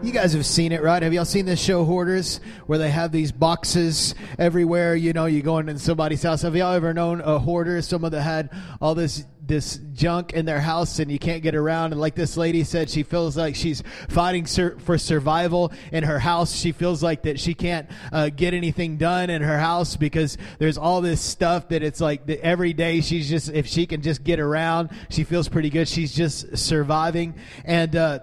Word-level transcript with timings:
You 0.00 0.12
guys 0.12 0.32
have 0.34 0.46
seen 0.46 0.70
it, 0.70 0.80
right? 0.80 1.02
Have 1.02 1.12
y'all 1.12 1.24
seen 1.24 1.44
this 1.44 1.60
show 1.60 1.84
Hoarders, 1.84 2.38
where 2.66 2.78
they 2.78 2.88
have 2.90 3.10
these 3.10 3.32
boxes 3.32 4.14
everywhere? 4.38 4.94
You 4.94 5.12
know, 5.12 5.26
you 5.26 5.42
go 5.42 5.58
into 5.58 5.76
somebody's 5.80 6.22
house. 6.22 6.42
Have 6.42 6.54
y'all 6.54 6.72
ever 6.72 6.94
known 6.94 7.20
a 7.20 7.38
hoarder, 7.40 7.82
someone 7.82 8.12
that 8.12 8.22
had 8.22 8.50
all 8.80 8.94
this 8.94 9.24
this 9.44 9.80
junk 9.94 10.34
in 10.34 10.44
their 10.44 10.60
house 10.60 10.98
and 10.98 11.10
you 11.10 11.18
can't 11.18 11.42
get 11.42 11.56
around? 11.56 11.92
And 11.92 12.00
like 12.00 12.14
this 12.14 12.36
lady 12.36 12.62
said, 12.62 12.88
she 12.88 13.02
feels 13.02 13.36
like 13.36 13.56
she's 13.56 13.82
fighting 14.08 14.46
sur- 14.46 14.78
for 14.78 14.98
survival 14.98 15.72
in 15.90 16.04
her 16.04 16.20
house. 16.20 16.54
She 16.54 16.70
feels 16.70 17.02
like 17.02 17.22
that 17.22 17.40
she 17.40 17.54
can't 17.54 17.90
uh, 18.12 18.28
get 18.28 18.54
anything 18.54 18.98
done 18.98 19.30
in 19.30 19.42
her 19.42 19.58
house 19.58 19.96
because 19.96 20.38
there's 20.58 20.78
all 20.78 21.00
this 21.00 21.20
stuff 21.20 21.70
that 21.70 21.82
it's 21.82 22.00
like 22.00 22.24
that 22.26 22.40
every 22.44 22.72
day 22.72 23.00
she's 23.00 23.28
just 23.28 23.50
if 23.50 23.66
she 23.66 23.84
can 23.84 24.00
just 24.00 24.22
get 24.22 24.38
around, 24.38 24.90
she 25.10 25.24
feels 25.24 25.48
pretty 25.48 25.70
good. 25.70 25.88
She's 25.88 26.14
just 26.14 26.56
surviving 26.56 27.34
and. 27.64 27.96
uh 27.96 28.18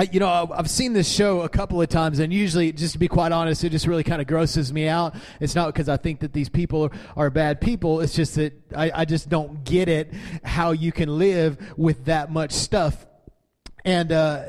I, 0.00 0.08
you 0.10 0.18
know, 0.18 0.50
I've 0.50 0.70
seen 0.70 0.94
this 0.94 1.06
show 1.06 1.42
a 1.42 1.48
couple 1.50 1.82
of 1.82 1.90
times, 1.90 2.20
and 2.20 2.32
usually, 2.32 2.72
just 2.72 2.94
to 2.94 2.98
be 2.98 3.06
quite 3.06 3.32
honest, 3.32 3.62
it 3.64 3.68
just 3.68 3.86
really 3.86 4.02
kind 4.02 4.22
of 4.22 4.26
grosses 4.26 4.72
me 4.72 4.88
out. 4.88 5.14
It's 5.40 5.54
not 5.54 5.66
because 5.74 5.90
I 5.90 5.98
think 5.98 6.20
that 6.20 6.32
these 6.32 6.48
people 6.48 6.90
are, 7.18 7.28
bad 7.28 7.60
people. 7.60 8.00
It's 8.00 8.14
just 8.14 8.36
that 8.36 8.54
I, 8.74 8.90
I 8.94 9.04
just 9.04 9.28
don't 9.28 9.62
get 9.62 9.90
it 9.90 10.10
how 10.42 10.70
you 10.70 10.90
can 10.90 11.18
live 11.18 11.58
with 11.76 12.06
that 12.06 12.32
much 12.32 12.52
stuff. 12.52 13.04
And 13.84 14.10
uh, 14.10 14.46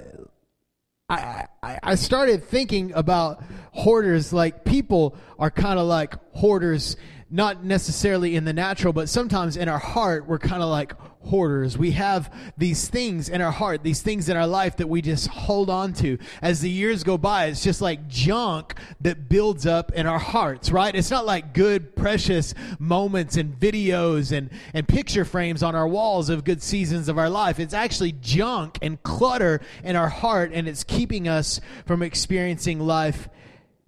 I, 1.10 1.48
I, 1.62 1.80
I 1.84 1.96
started 1.96 2.46
thinking 2.46 2.94
about 2.94 3.44
hoarders. 3.74 4.32
Like 4.32 4.64
people 4.64 5.18
are 5.38 5.52
kind 5.52 5.78
of 5.78 5.86
like 5.86 6.16
hoarders 6.34 6.96
not 7.30 7.66
necessarily 7.66 8.38
in 8.38 8.46
the 8.46 8.54
natural, 8.54 8.94
but 8.94 9.10
sometimes 9.10 9.58
in 9.58 9.68
our 9.68 9.80
heart, 9.80 10.28
we're 10.28 10.40
kind 10.40 10.64
of 10.64 10.70
like 10.70 10.94
hoarders. 11.26 11.78
We 11.78 11.92
have 11.92 12.34
these 12.58 12.88
things 12.88 13.30
in 13.30 13.42
our 13.42 13.52
heart, 13.52 13.84
these 13.84 14.02
things 14.02 14.30
in 14.30 14.38
our 14.38 14.48
life 14.48 14.78
that 14.78 14.88
we 14.88 15.02
just 15.02 15.28
hold 15.28 15.70
on 15.70 15.94
to. 15.94 16.18
As 16.42 16.62
the 16.62 16.70
years 16.70 17.04
go 17.04 17.18
by, 17.18 17.46
it's 17.46 17.64
just 17.64 17.82
like 17.82 18.08
junk 18.08 18.76
that 19.02 19.30
builds 19.30 19.66
up 19.66 19.92
in 19.94 20.08
our 20.08 20.20
hearts, 20.20 20.72
right? 20.72 20.94
It's 20.94 21.12
not 21.12 21.26
like 21.26 21.54
good, 21.54 21.96
precious 21.96 22.54
moments 22.80 23.38
and 23.38 23.58
videos 23.60 24.36
and, 24.36 24.50
and 24.74 24.88
picture 24.88 25.26
frames 25.26 25.64
on 25.64 25.76
our 25.76 25.88
walls 25.88 26.30
of 26.30 26.44
good 26.44 26.62
seasons 26.62 27.08
of 27.08 27.18
our 27.18 27.30
life. 27.30 27.60
It's 27.60 27.74
actually 27.74 28.14
junk 28.14 28.78
and 28.82 29.02
clutter 29.04 29.62
in 29.84 29.96
our 29.96 30.10
heart, 30.10 30.52
and 30.54 30.68
it's 30.68 30.84
keeping 30.84 31.28
us 31.28 31.62
from 31.86 32.02
experiencing 32.02 32.80
life 32.80 33.30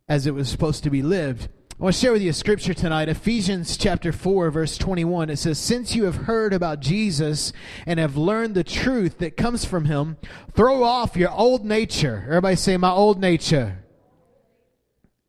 as 0.07 0.27
it 0.27 0.33
was 0.33 0.49
supposed 0.49 0.83
to 0.83 0.89
be 0.89 1.01
lived. 1.01 1.47
I 1.79 1.83
want 1.83 1.95
to 1.95 2.01
share 2.01 2.11
with 2.11 2.21
you 2.21 2.29
a 2.29 2.33
scripture 2.33 2.75
tonight, 2.75 3.09
Ephesians 3.09 3.77
chapter 3.77 4.11
4, 4.11 4.51
verse 4.51 4.77
21. 4.77 5.31
It 5.31 5.37
says, 5.37 5.57
Since 5.57 5.95
you 5.95 6.03
have 6.03 6.15
heard 6.27 6.53
about 6.53 6.81
Jesus 6.81 7.51
and 7.87 7.99
have 7.99 8.15
learned 8.15 8.53
the 8.53 8.63
truth 8.63 9.17
that 9.17 9.35
comes 9.35 9.65
from 9.65 9.85
him, 9.85 10.17
throw 10.53 10.83
off 10.83 11.17
your 11.17 11.31
old 11.31 11.65
nature. 11.65 12.25
Everybody 12.27 12.57
say, 12.57 12.77
My 12.77 12.91
old 12.91 13.19
nature. 13.19 13.83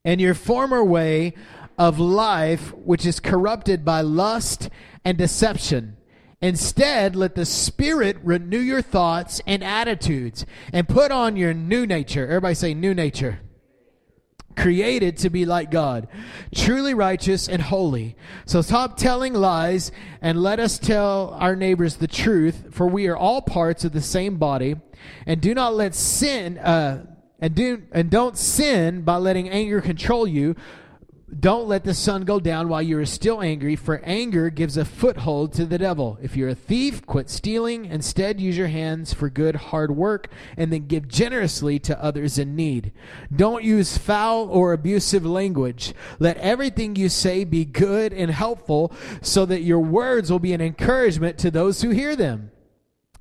And 0.05 0.21
your 0.21 0.35
former 0.35 0.85
way 0.85 1.33
of 1.79 1.99
life, 1.99 2.75
which 2.75 3.07
is 3.07 3.21
corrupted 3.21 3.83
by 3.83 4.03
lust 4.03 4.69
and 5.03 5.17
deception. 5.17 5.97
Instead, 6.43 7.17
let 7.17 7.37
the 7.37 7.47
Spirit 7.47 8.19
renew 8.23 8.61
your 8.61 8.83
thoughts 8.83 9.41
and 9.47 9.65
attitudes 9.65 10.45
and 10.75 10.91
put 10.91 11.11
on 11.11 11.39
your 11.39 11.55
new 11.55 11.87
nature. 11.87 12.25
Everybody 12.27 12.55
say, 12.55 12.75
New 12.75 12.93
nature 12.93 13.41
created 14.57 15.17
to 15.19 15.31
be 15.31 15.45
like 15.45 15.71
God, 15.71 16.09
truly 16.55 16.95
righteous 16.95 17.49
and 17.49 17.61
holy. 17.61 18.17
So 18.47 18.63
stop 18.63 18.97
telling 18.97 19.35
lies 19.35 19.93
and 20.21 20.43
let 20.43 20.61
us 20.61 20.79
tell 20.79 21.37
our 21.41 21.57
neighbors 21.57 21.97
the 21.97 22.09
truth, 22.09 22.67
for 22.73 22.87
we 22.87 23.07
are 23.09 23.17
all 23.17 23.43
parts 23.43 23.85
of 23.85 23.93
the 23.93 24.01
same 24.01 24.37
body. 24.37 24.77
And 25.27 25.41
do 25.41 25.55
not 25.55 25.75
let 25.75 25.95
sin, 25.95 26.59
uh, 26.59 27.07
and 27.41 27.55
do 27.55 27.83
and 27.93 28.11
don't 28.11 28.39
sin 28.39 29.03
by 29.03 29.17
letting 29.17 29.51
anger 29.51 29.81
control 29.81 30.27
you 30.27 30.57
don't 31.41 31.69
let 31.69 31.85
the 31.85 31.95
sun 31.95 32.25
go 32.25 32.39
down 32.39 32.69
while 32.69 32.83
you 32.83 32.99
are 32.99 33.07
still 33.07 33.41
angry, 33.43 33.77
for 33.77 34.01
anger 34.05 34.51
gives 34.51 34.77
a 34.77 34.85
foothold 34.85 35.53
to 35.55 35.65
the 35.65 35.79
devil. 35.79 36.19
If 36.23 36.37
you're 36.37 36.49
a 36.49 36.55
thief, 36.55 37.05
quit 37.07 37.31
stealing. 37.31 37.87
Instead, 37.87 38.41
use 38.41 38.57
your 38.57 38.69
hands 38.69 39.13
for 39.13 39.29
good, 39.31 39.57
hard 39.57 39.97
work, 39.97 40.29
and 40.57 40.73
then 40.73 40.87
give 40.87 41.09
generously 41.09 41.79
to 41.81 42.03
others 42.03 42.39
in 42.39 42.55
need. 42.55 42.93
Don't 43.35 43.65
use 43.65 43.99
foul 43.99 44.49
or 44.49 44.73
abusive 44.73 45.25
language. 45.25 45.95
Let 46.19 46.37
everything 46.39 46.97
you 46.97 47.09
say 47.09 47.45
be 47.45 47.65
good 47.65 48.13
and 48.13 48.31
helpful, 48.31 48.93
so 49.23 49.45
that 49.47 49.63
your 49.63 49.81
words 49.81 50.31
will 50.31 50.39
be 50.39 50.53
an 50.53 50.61
encouragement 50.61 51.39
to 51.39 51.51
those 51.51 51.83
who 51.83 51.91
hear 51.91 52.17
them. 52.17 52.51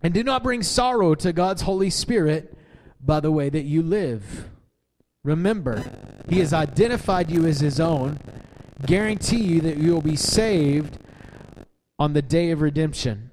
And 0.01 0.13
do 0.13 0.23
not 0.23 0.43
bring 0.43 0.63
sorrow 0.63 1.15
to 1.15 1.33
God's 1.33 1.61
Holy 1.61 1.89
Spirit 1.89 2.57
by 2.99 3.19
the 3.19 3.31
way 3.31 3.49
that 3.49 3.63
you 3.63 3.81
live. 3.81 4.49
Remember, 5.23 5.83
He 6.29 6.39
has 6.39 6.53
identified 6.53 7.31
you 7.31 7.45
as 7.45 7.59
His 7.59 7.79
own, 7.79 8.19
guarantee 8.85 9.43
you 9.43 9.61
that 9.61 9.77
you 9.77 9.93
will 9.93 10.01
be 10.01 10.15
saved 10.15 10.97
on 11.97 12.13
the 12.13 12.21
day 12.21 12.51
of 12.51 12.61
redemption. 12.61 13.31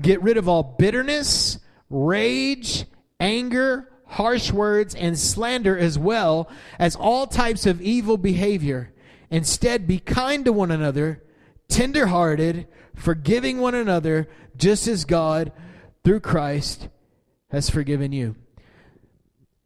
Get 0.00 0.22
rid 0.22 0.36
of 0.36 0.48
all 0.48 0.62
bitterness, 0.62 1.58
rage, 1.90 2.84
anger, 3.20 3.90
harsh 4.06 4.52
words, 4.52 4.94
and 4.94 5.18
slander, 5.18 5.76
as 5.76 5.98
well 5.98 6.48
as 6.78 6.96
all 6.96 7.26
types 7.26 7.66
of 7.66 7.82
evil 7.82 8.16
behavior. 8.16 8.92
Instead, 9.30 9.86
be 9.86 9.98
kind 9.98 10.44
to 10.46 10.52
one 10.52 10.70
another, 10.70 11.22
tenderhearted, 11.68 12.66
forgiving 12.94 13.58
one 13.58 13.74
another, 13.74 14.28
just 14.56 14.88
as 14.88 15.04
God, 15.04 15.52
through 16.04 16.20
Christ, 16.20 16.88
has 17.50 17.68
forgiven 17.68 18.12
you. 18.12 18.36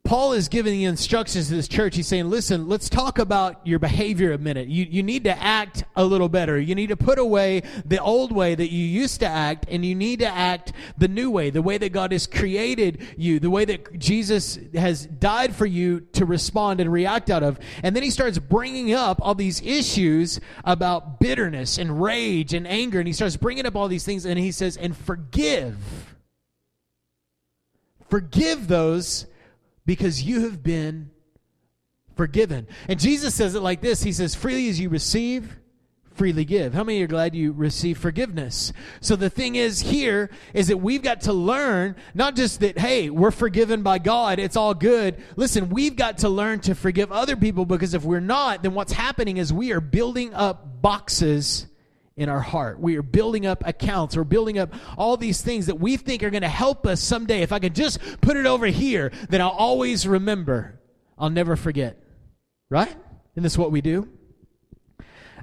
Paul 0.04 0.32
is 0.32 0.48
giving 0.48 0.72
the 0.72 0.84
instructions 0.84 1.48
to 1.48 1.54
this 1.54 1.68
church. 1.68 1.94
He's 1.94 2.08
saying, 2.08 2.28
listen, 2.28 2.68
let's 2.68 2.90
talk 2.90 3.18
about 3.18 3.64
your 3.66 3.78
behavior 3.78 4.32
a 4.32 4.38
minute. 4.38 4.66
You, 4.66 4.84
you 4.84 5.02
need 5.02 5.24
to 5.24 5.42
act 5.42 5.84
a 5.94 6.04
little 6.04 6.28
better. 6.28 6.60
You 6.60 6.74
need 6.74 6.88
to 6.88 6.96
put 6.96 7.18
away 7.18 7.62
the 7.84 7.98
old 7.98 8.32
way 8.32 8.54
that 8.54 8.70
you 8.70 8.84
used 8.84 9.20
to 9.20 9.26
act, 9.26 9.64
and 9.70 9.86
you 9.86 9.94
need 9.94 10.18
to 10.18 10.26
act 10.26 10.72
the 10.98 11.06
new 11.06 11.30
way, 11.30 11.50
the 11.50 11.62
way 11.62 11.78
that 11.78 11.92
God 11.92 12.10
has 12.10 12.26
created 12.26 13.00
you, 13.16 13.38
the 13.38 13.48
way 13.48 13.64
that 13.64 13.96
Jesus 13.98 14.58
has 14.74 15.06
died 15.06 15.54
for 15.54 15.66
you 15.66 16.00
to 16.14 16.26
respond 16.26 16.80
and 16.80 16.92
react 16.92 17.30
out 17.30 17.44
of. 17.44 17.58
And 17.84 17.94
then 17.94 18.02
he 18.02 18.10
starts 18.10 18.38
bringing 18.38 18.92
up 18.92 19.20
all 19.22 19.36
these 19.36 19.62
issues 19.62 20.40
about 20.64 21.20
bitterness 21.20 21.78
and 21.78 22.02
rage 22.02 22.52
and 22.54 22.66
anger, 22.66 22.98
and 22.98 23.06
he 23.06 23.14
starts 23.14 23.36
bringing 23.36 23.66
up 23.66 23.76
all 23.76 23.86
these 23.86 24.04
things, 24.04 24.26
and 24.26 24.38
he 24.38 24.50
says, 24.50 24.76
and 24.76 24.96
forgive. 24.96 25.76
Forgive 28.10 28.66
those 28.68 29.26
because 29.86 30.22
you 30.22 30.42
have 30.42 30.62
been 30.62 31.10
forgiven. 32.16 32.66
And 32.88 33.00
Jesus 33.00 33.34
says 33.34 33.54
it 33.54 33.60
like 33.60 33.80
this 33.80 34.02
He 34.02 34.12
says, 34.12 34.34
Freely 34.34 34.68
as 34.68 34.78
you 34.78 34.88
receive, 34.88 35.56
freely 36.14 36.44
give. 36.44 36.74
How 36.74 36.84
many 36.84 37.02
are 37.02 37.06
glad 37.06 37.34
you 37.34 37.52
receive 37.52 37.98
forgiveness? 37.98 38.72
So 39.00 39.16
the 39.16 39.30
thing 39.30 39.56
is 39.56 39.80
here 39.80 40.30
is 40.54 40.68
that 40.68 40.76
we've 40.76 41.02
got 41.02 41.22
to 41.22 41.32
learn 41.32 41.96
not 42.14 42.36
just 42.36 42.60
that, 42.60 42.78
hey, 42.78 43.10
we're 43.10 43.30
forgiven 43.30 43.82
by 43.82 43.98
God, 43.98 44.38
it's 44.38 44.56
all 44.56 44.74
good. 44.74 45.22
Listen, 45.36 45.68
we've 45.68 45.96
got 45.96 46.18
to 46.18 46.28
learn 46.28 46.60
to 46.60 46.74
forgive 46.74 47.10
other 47.10 47.36
people 47.36 47.64
because 47.64 47.94
if 47.94 48.04
we're 48.04 48.20
not, 48.20 48.62
then 48.62 48.74
what's 48.74 48.92
happening 48.92 49.38
is 49.38 49.52
we 49.52 49.72
are 49.72 49.80
building 49.80 50.34
up 50.34 50.82
boxes 50.82 51.66
in 52.22 52.28
our 52.28 52.40
heart. 52.40 52.80
We 52.80 52.96
are 52.96 53.02
building 53.02 53.46
up 53.46 53.62
accounts. 53.66 54.16
We're 54.16 54.24
building 54.24 54.58
up 54.58 54.72
all 54.96 55.16
these 55.16 55.42
things 55.42 55.66
that 55.66 55.78
we 55.78 55.96
think 55.96 56.22
are 56.22 56.30
going 56.30 56.42
to 56.42 56.48
help 56.48 56.86
us 56.86 57.00
someday. 57.00 57.42
If 57.42 57.52
I 57.52 57.58
can 57.58 57.74
just 57.74 57.98
put 58.20 58.36
it 58.36 58.46
over 58.46 58.66
here, 58.66 59.12
then 59.28 59.40
I'll 59.40 59.50
always 59.50 60.06
remember. 60.06 60.80
I'll 61.18 61.30
never 61.30 61.56
forget. 61.56 61.98
Right? 62.70 62.88
Isn't 63.34 63.42
this 63.42 63.58
what 63.58 63.70
we 63.70 63.80
do? 63.80 64.08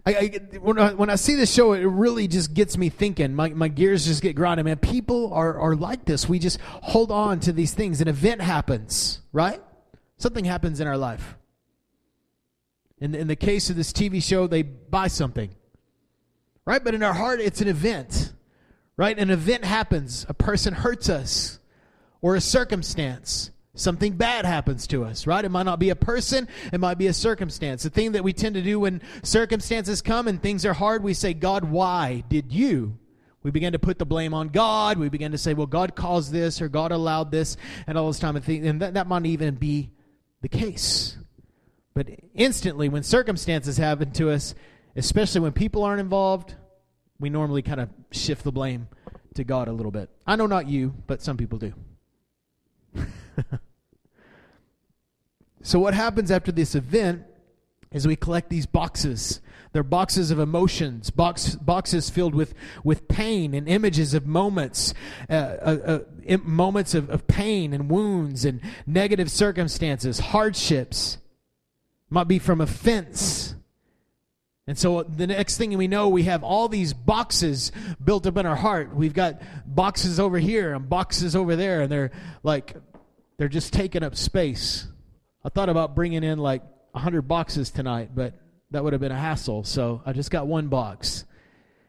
I, 0.06 0.14
I, 0.14 0.58
when, 0.60 0.80
I, 0.80 0.94
when 0.94 1.10
I 1.10 1.16
see 1.16 1.36
this 1.36 1.54
show, 1.54 1.74
it 1.74 1.84
really 1.84 2.28
just 2.28 2.54
gets 2.54 2.78
me 2.78 2.90
thinking. 2.90 3.36
My, 3.36 3.50
my 3.50 3.68
gears 3.68 4.06
just 4.06 4.22
get 4.22 4.36
grinding. 4.36 4.66
Man, 4.66 4.78
people 4.78 5.34
are, 5.34 5.60
are 5.60 5.76
like 5.76 6.06
this. 6.06 6.28
We 6.28 6.40
just 6.40 6.60
hold 6.62 7.12
on 7.12 7.40
to 7.42 7.54
these 7.54 7.74
things. 7.74 8.02
An 8.02 8.08
event 8.08 8.42
happens, 8.42 9.22
right? 9.34 9.62
Something 10.18 10.46
happens 10.46 10.80
in 10.80 10.88
our 10.88 10.98
life. 10.98 11.36
In, 13.00 13.14
in 13.16 13.28
the 13.28 13.36
case 13.36 13.70
of 13.70 13.76
this 13.76 13.92
TV 13.94 14.22
show, 14.24 14.48
they 14.48 14.62
buy 14.64 15.08
something 15.08 15.54
right? 16.70 16.84
But 16.84 16.94
in 16.94 17.02
our 17.02 17.14
heart, 17.14 17.42
it's 17.42 17.62
an 17.62 17.68
event, 17.68 18.32
right? 18.96 19.18
An 19.18 19.32
event 19.32 19.66
happens, 19.66 20.24
a 20.30 20.36
person 20.36 20.76
hurts 20.76 21.10
us, 21.10 21.58
or 22.22 22.36
a 22.36 22.42
circumstance. 22.42 23.50
Something 23.74 24.14
bad 24.14 24.46
happens 24.46 24.86
to 24.88 25.04
us, 25.04 25.26
right? 25.26 25.44
It 25.44 25.50
might 25.50 25.64
not 25.64 25.80
be 25.80 25.90
a 25.90 25.96
person, 25.96 26.48
it 26.72 26.80
might 26.80 27.00
be 27.00 27.08
a 27.08 27.14
circumstance. 27.14 27.82
The 27.82 27.90
thing 27.90 28.12
that 28.12 28.24
we 28.24 28.34
tend 28.34 28.54
to 28.54 28.62
do 28.62 28.82
when 28.82 29.02
circumstances 29.24 30.04
come 30.04 30.28
and 30.28 30.40
things 30.40 30.64
are 30.64 30.74
hard, 30.74 31.02
we 31.02 31.16
say, 31.16 31.34
God, 31.34 31.64
why 31.64 32.24
did 32.30 32.52
you? 32.52 33.00
We 33.42 33.50
begin 33.50 33.74
to 33.74 33.80
put 33.80 33.98
the 33.98 34.06
blame 34.06 34.36
on 34.36 34.50
God. 34.50 35.00
We 35.00 35.10
begin 35.10 35.32
to 35.32 35.40
say, 35.40 35.56
well, 35.56 35.66
God 35.66 35.96
caused 35.96 36.32
this 36.32 36.62
or 36.62 36.70
God 36.70 36.92
allowed 36.92 37.32
this 37.32 37.58
and 37.88 37.98
all 37.98 38.06
this 38.06 38.20
time. 38.20 38.36
Of 38.36 38.46
thinking, 38.46 38.68
and 38.70 38.82
that, 38.84 38.94
that 38.94 39.08
might 39.08 39.26
even 39.26 39.56
be 39.56 39.90
the 40.42 40.50
case. 40.50 41.18
But 41.96 42.10
instantly, 42.36 42.90
when 42.90 43.02
circumstances 43.02 43.78
happen 43.78 44.12
to 44.12 44.30
us, 44.30 44.54
especially 44.96 45.42
when 45.42 45.54
people 45.54 45.84
aren't 45.84 46.02
involved, 46.02 46.56
we 47.20 47.30
normally 47.30 47.62
kind 47.62 47.82
of 47.82 47.90
shift 48.12 48.44
the 48.44 48.52
blame 48.52 48.88
to 49.36 49.44
God 49.44 49.68
a 49.68 49.72
little 49.72 49.92
bit. 49.92 50.10
I 50.26 50.36
know 50.36 50.48
not 50.48 50.68
you, 50.68 50.94
but 51.08 51.22
some 51.22 51.38
people 51.38 51.60
do. 51.60 51.74
So, 55.62 55.80
what 55.80 55.94
happens 55.94 56.32
after 56.32 56.52
this 56.52 56.74
event 56.74 57.24
is 57.92 58.08
we 58.08 58.16
collect 58.16 58.50
these 58.50 58.66
boxes. 58.66 59.42
They're 59.72 59.84
boxes 59.84 60.32
of 60.32 60.40
emotions, 60.40 61.12
box, 61.12 61.56
boxes 61.56 62.10
filled 62.10 62.34
with, 62.34 62.54
with 62.84 63.08
pain 63.08 63.54
and 63.54 63.68
images 63.68 64.14
of 64.14 64.26
moments, 64.26 64.94
uh, 65.30 65.34
uh, 65.34 66.00
uh, 66.28 66.38
moments 66.44 66.96
of, 66.96 67.10
of 67.10 67.28
pain 67.28 67.74
and 67.74 67.90
wounds 67.90 68.46
and 68.46 68.62
negative 68.88 69.30
circumstances, 69.30 70.20
hardships. 70.20 71.18
Might 72.10 72.28
be 72.28 72.40
from 72.40 72.62
offense. 72.62 73.54
And 74.70 74.78
so 74.78 75.02
the 75.02 75.26
next 75.26 75.58
thing 75.58 75.76
we 75.76 75.88
know, 75.88 76.10
we 76.10 76.26
have 76.26 76.44
all 76.44 76.68
these 76.68 76.94
boxes 76.94 77.72
built 78.04 78.28
up 78.28 78.38
in 78.38 78.46
our 78.46 78.56
heart. 78.56 78.94
We've 78.96 79.16
got 79.16 79.42
boxes 79.66 80.20
over 80.20 80.38
here 80.38 80.76
and 80.76 80.88
boxes 80.88 81.36
over 81.36 81.56
there, 81.56 81.82
and 81.82 81.92
they're 81.92 82.12
like, 82.44 82.76
they're 83.38 83.48
just 83.48 83.74
taking 83.74 84.04
up 84.04 84.16
space. 84.16 84.88
I 85.44 85.50
thought 85.50 85.70
about 85.70 85.96
bringing 85.96 86.24
in 86.24 86.38
like 86.38 86.62
100 86.92 87.24
boxes 87.24 87.72
tonight, 87.72 88.12
but 88.14 88.36
that 88.70 88.84
would 88.84 88.94
have 88.94 89.02
been 89.02 89.12
a 89.12 89.18
hassle. 89.18 89.64
So 89.64 90.04
I 90.06 90.14
just 90.14 90.30
got 90.30 90.46
one 90.46 90.68
box. 90.68 91.26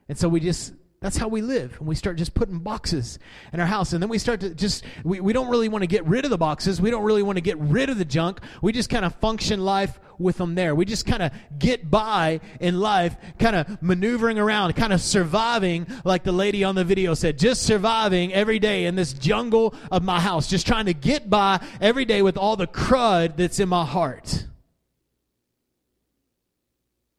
And 0.09 0.17
so 0.17 0.31
we 0.31 0.41
just 0.41 0.73
that's 1.01 1.17
how 1.17 1.29
we 1.29 1.41
live. 1.41 1.77
And 1.79 1.89
we 1.89 1.95
start 1.95 2.19
just 2.19 2.35
putting 2.35 2.59
boxes 2.59 3.19
in 3.55 3.61
our 3.61 3.67
house. 3.67 3.95
And 3.95 4.03
then 4.03 4.11
we 4.11 4.19
start 4.19 4.41
to 4.41 4.55
just, 4.55 4.85
we, 5.03 5.21
we 5.21 5.33
don't 5.33 5.49
really 5.49 5.69
want 5.69 5.83
to 5.83 5.87
get 5.87 6.05
rid 6.05 6.27
of 6.27 6.31
the 6.31 6.37
boxes. 6.37 6.79
We 6.81 6.91
don't 6.91 7.05
really 7.05 7.23
want 7.23 7.37
to 7.37 7.43
get 7.43 7.59
rid 7.59 7.89
of 7.89 7.97
the 7.97 8.05
junk. 8.05 8.41
We 8.61 8.73
just 8.73 8.91
kind 8.91 9.07
of 9.07 9.15
function 9.15 9.65
life 9.65 9.99
with 10.21 10.37
them 10.37 10.55
there. 10.55 10.75
We 10.75 10.85
just 10.85 11.07
kind 11.07 11.23
of 11.23 11.33
get 11.59 11.91
by 11.91 12.41
in 12.61 12.79
life, 12.79 13.17
kind 13.39 13.57
of 13.57 13.83
maneuvering 13.83 14.39
around, 14.39 14.75
kind 14.75 14.93
of 14.93 15.01
surviving, 15.01 15.87
like 16.05 16.23
the 16.23 16.33
lady 16.33 16.63
on 16.63 16.75
the 16.75 16.85
video 16.85 17.15
said, 17.15 17.39
just 17.39 17.63
surviving 17.63 18.33
every 18.33 18.59
day 18.59 18.85
in 18.85 18.95
this 18.95 19.13
jungle 19.13 19.75
of 19.91 20.05
my 20.05 20.21
house, 20.21 20.47
just 20.47 20.67
trying 20.67 20.87
to 20.87 20.95
get 20.95 21.29
by 21.31 21.61
every 21.81 22.05
day 22.05 22.23
with 22.23 22.37
all 22.37 22.57
the 22.57 22.67
crud 22.67 23.37
that's 23.37 23.59
in 23.59 23.69
my 23.69 23.85
heart. 23.85 24.47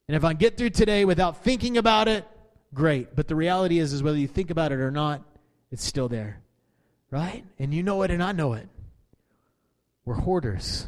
And 0.08 0.16
if 0.16 0.24
I 0.24 0.34
get 0.34 0.58
through 0.58 0.72
today 0.72 1.06
without 1.06 1.44
thinking 1.44 1.78
about 1.78 2.08
it, 2.08 2.26
great. 2.74 3.16
But 3.16 3.28
the 3.28 3.36
reality 3.36 3.80
is, 3.80 3.94
is 3.94 4.04
whether 4.04 4.18
you 4.18 4.28
think 4.28 4.50
about 4.50 4.72
it 4.72 4.80
or 4.80 4.92
not, 4.92 5.24
it's 5.72 5.84
still 5.86 6.10
there. 6.10 6.42
Right? 7.10 7.44
And 7.60 7.74
you 7.74 7.82
know 7.84 8.04
it 8.04 8.12
and 8.12 8.22
I 8.22 8.32
know 8.32 8.54
it. 8.54 8.68
We're 10.06 10.16
hoarders. 10.16 10.86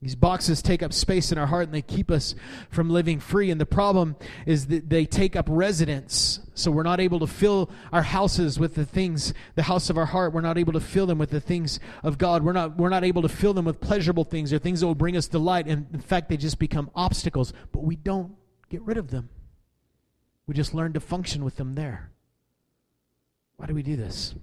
These 0.00 0.14
boxes 0.14 0.62
take 0.62 0.80
up 0.84 0.92
space 0.92 1.32
in 1.32 1.38
our 1.38 1.46
heart 1.46 1.64
and 1.64 1.74
they 1.74 1.82
keep 1.82 2.08
us 2.08 2.36
from 2.70 2.88
living 2.88 3.18
free. 3.18 3.50
And 3.50 3.60
the 3.60 3.66
problem 3.66 4.14
is 4.46 4.68
that 4.68 4.88
they 4.88 5.04
take 5.04 5.34
up 5.34 5.46
residence. 5.48 6.38
So 6.54 6.70
we're 6.70 6.84
not 6.84 7.00
able 7.00 7.18
to 7.18 7.26
fill 7.26 7.68
our 7.92 8.02
houses 8.02 8.60
with 8.60 8.76
the 8.76 8.84
things, 8.84 9.34
the 9.56 9.64
house 9.64 9.90
of 9.90 9.98
our 9.98 10.06
heart. 10.06 10.32
We're 10.32 10.40
not 10.40 10.56
able 10.56 10.72
to 10.74 10.80
fill 10.80 11.06
them 11.06 11.18
with 11.18 11.30
the 11.30 11.40
things 11.40 11.80
of 12.04 12.16
God. 12.16 12.44
We're 12.44 12.52
not, 12.52 12.76
we're 12.76 12.90
not 12.90 13.02
able 13.02 13.22
to 13.22 13.28
fill 13.28 13.54
them 13.54 13.64
with 13.64 13.80
pleasurable 13.80 14.22
things 14.22 14.52
or 14.52 14.60
things 14.60 14.80
that 14.80 14.86
will 14.86 14.94
bring 14.94 15.16
us 15.16 15.26
delight. 15.26 15.66
And 15.66 15.88
in 15.92 16.00
fact, 16.00 16.28
they 16.28 16.36
just 16.36 16.60
become 16.60 16.92
obstacles. 16.94 17.52
But 17.72 17.82
we 17.82 17.96
don't 17.96 18.36
get 18.70 18.82
rid 18.82 18.98
of 18.98 19.10
them. 19.10 19.30
We 20.46 20.54
just 20.54 20.74
learn 20.74 20.92
to 20.92 21.00
function 21.00 21.44
with 21.44 21.56
them 21.56 21.74
there. 21.74 22.12
Why 23.56 23.66
do 23.66 23.74
we 23.74 23.82
do 23.82 23.96
this? 23.96 24.36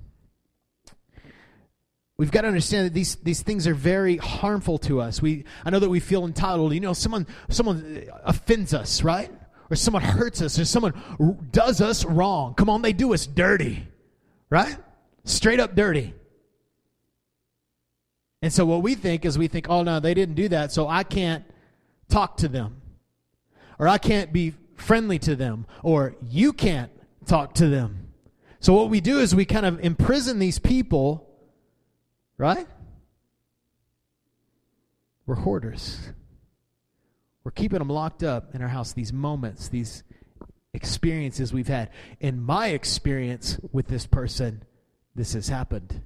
We've 2.18 2.32
got 2.32 2.42
to 2.42 2.48
understand 2.48 2.86
that 2.86 2.94
these, 2.94 3.16
these 3.16 3.42
things 3.42 3.68
are 3.68 3.74
very 3.74 4.18
harmful 4.18 4.78
to 4.80 5.02
us. 5.02 5.22
We, 5.22 5.44
I 5.66 5.70
know 5.70 5.80
that 5.80 5.90
we 5.90 6.00
feel 6.00 6.26
entitled. 6.26 6.74
You 6.74 6.80
know, 6.80 6.94
someone, 6.94 7.28
someone 7.50 8.08
uh, 8.10 8.20
offends 8.24 8.74
us, 8.74 9.04
right? 9.04 9.30
Or 9.70 9.76
someone 9.76 10.04
hurts 10.04 10.42
us, 10.42 10.58
or 10.58 10.66
someone 10.66 10.94
does 11.52 11.82
us 11.82 12.06
wrong. 12.06 12.54
Come 12.54 12.70
on, 12.70 12.82
they 12.82 12.94
do 12.94 13.14
us 13.14 13.26
dirty, 13.28 13.86
right? 14.50 14.78
Straight 15.26 15.60
up 15.60 15.76
dirty. 15.76 16.14
And 18.42 18.54
so 18.54 18.66
what 18.66 18.84
we 18.84 18.96
think 18.96 19.26
is 19.26 19.38
we 19.38 19.48
think, 19.48 19.68
oh 19.70 19.82
no, 19.84 20.00
they 20.00 20.14
didn't 20.14 20.36
do 20.36 20.48
that, 20.50 20.72
so 20.72 20.88
I 20.88 21.04
can't 21.04 21.44
talk 22.10 22.38
to 22.38 22.48
them. 22.48 22.82
Or 23.80 23.88
I 23.88 23.98
can't 23.98 24.32
be 24.32 24.54
friendly 24.76 25.20
to 25.20 25.36
them. 25.36 25.66
Or 25.84 26.16
you 26.22 26.54
can't 26.54 26.92
talk 27.26 27.56
to 27.56 27.68
them. 27.68 28.08
So 28.60 28.74
what 28.74 28.90
we 28.90 29.02
do 29.02 29.20
is 29.20 29.36
we 29.36 29.46
kind 29.46 29.66
of 29.66 29.80
imprison 29.82 30.40
these 30.40 30.60
people 30.60 31.28
Right? 32.38 32.68
We're 35.26 35.36
hoarders. 35.36 36.00
We're 37.44 37.52
keeping 37.52 37.80
them 37.80 37.90
locked 37.90 38.24
up 38.24 38.56
in 38.56 38.62
our 38.62 38.68
house, 38.68 38.94
these 38.94 39.14
moments, 39.14 39.70
these 39.70 40.04
experiences 40.74 41.54
we've 41.54 41.68
had. 41.68 41.92
In 42.20 42.42
my 42.42 42.68
experience 42.68 43.60
with 43.72 43.88
this 43.88 44.06
person, 44.06 44.64
this 45.16 45.34
has 45.34 45.48
happened. 45.48 46.02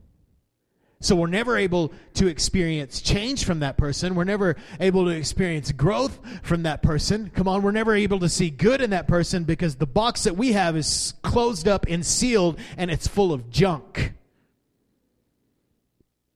So 1.01 1.15
we're 1.15 1.27
never 1.27 1.57
able 1.57 1.93
to 2.15 2.27
experience 2.27 3.01
change 3.01 3.45
from 3.45 3.61
that 3.61 3.77
person. 3.77 4.15
We're 4.15 4.25
never 4.25 4.57
able 4.81 5.05
to 5.05 5.11
experience 5.11 5.71
growth 5.71 6.19
from 6.43 6.63
that 6.63 6.83
person. 6.83 7.31
Come 7.33 7.47
on, 7.47 7.61
we're 7.61 7.71
never 7.71 7.95
able 7.95 8.19
to 8.19 8.27
see 8.27 8.49
good 8.49 8.81
in 8.81 8.89
that 8.89 9.07
person 9.07 9.45
because 9.45 9.75
the 9.75 9.87
box 9.87 10.25
that 10.25 10.35
we 10.35 10.51
have 10.51 10.75
is 10.75 11.13
closed 11.23 11.69
up 11.69 11.85
and 11.87 12.05
sealed 12.05 12.59
and 12.77 12.91
it's 12.91 13.07
full 13.07 13.31
of 13.31 13.49
junk. 13.49 14.13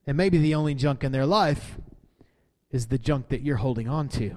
And 0.06 0.16
maybe 0.16 0.38
the 0.38 0.54
only 0.54 0.74
junk 0.74 1.02
in 1.02 1.12
their 1.12 1.26
life 1.26 1.78
is 2.70 2.86
the 2.86 2.98
junk 2.98 3.28
that 3.28 3.42
you're 3.42 3.56
holding 3.56 3.88
on 3.88 4.08
to. 4.08 4.36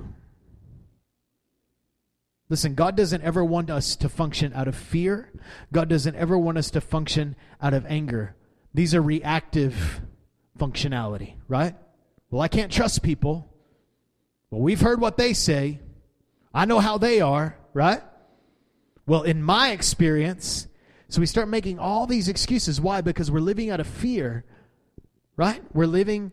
Listen, 2.49 2.75
God 2.75 2.95
doesn't 2.95 3.23
ever 3.23 3.43
want 3.43 3.69
us 3.69 3.95
to 3.97 4.07
function 4.07 4.53
out 4.53 4.67
of 4.67 4.75
fear. 4.75 5.31
God 5.73 5.89
doesn't 5.89 6.15
ever 6.15 6.37
want 6.37 6.57
us 6.57 6.71
to 6.71 6.81
function 6.81 7.35
out 7.61 7.73
of 7.73 7.85
anger. 7.87 8.35
These 8.73 8.95
are 8.95 9.01
reactive 9.01 10.01
functionality, 10.57 11.33
right? 11.47 11.75
Well, 12.29 12.41
I 12.41 12.47
can't 12.47 12.71
trust 12.71 13.03
people. 13.03 13.53
Well, 14.49 14.61
we've 14.61 14.79
heard 14.79 15.01
what 15.01 15.17
they 15.17 15.33
say. 15.33 15.79
I 16.53 16.65
know 16.65 16.79
how 16.79 16.97
they 16.97 17.19
are, 17.19 17.57
right? 17.73 18.01
Well, 19.05 19.23
in 19.23 19.41
my 19.43 19.71
experience, 19.71 20.67
so 21.09 21.19
we 21.19 21.25
start 21.25 21.49
making 21.49 21.79
all 21.79 22.07
these 22.07 22.29
excuses. 22.29 22.79
Why? 22.79 23.01
Because 23.01 23.29
we're 23.29 23.39
living 23.39 23.69
out 23.69 23.79
of 23.79 23.87
fear 23.87 24.45
right? 25.37 25.61
We're 25.73 25.85
living 25.85 26.31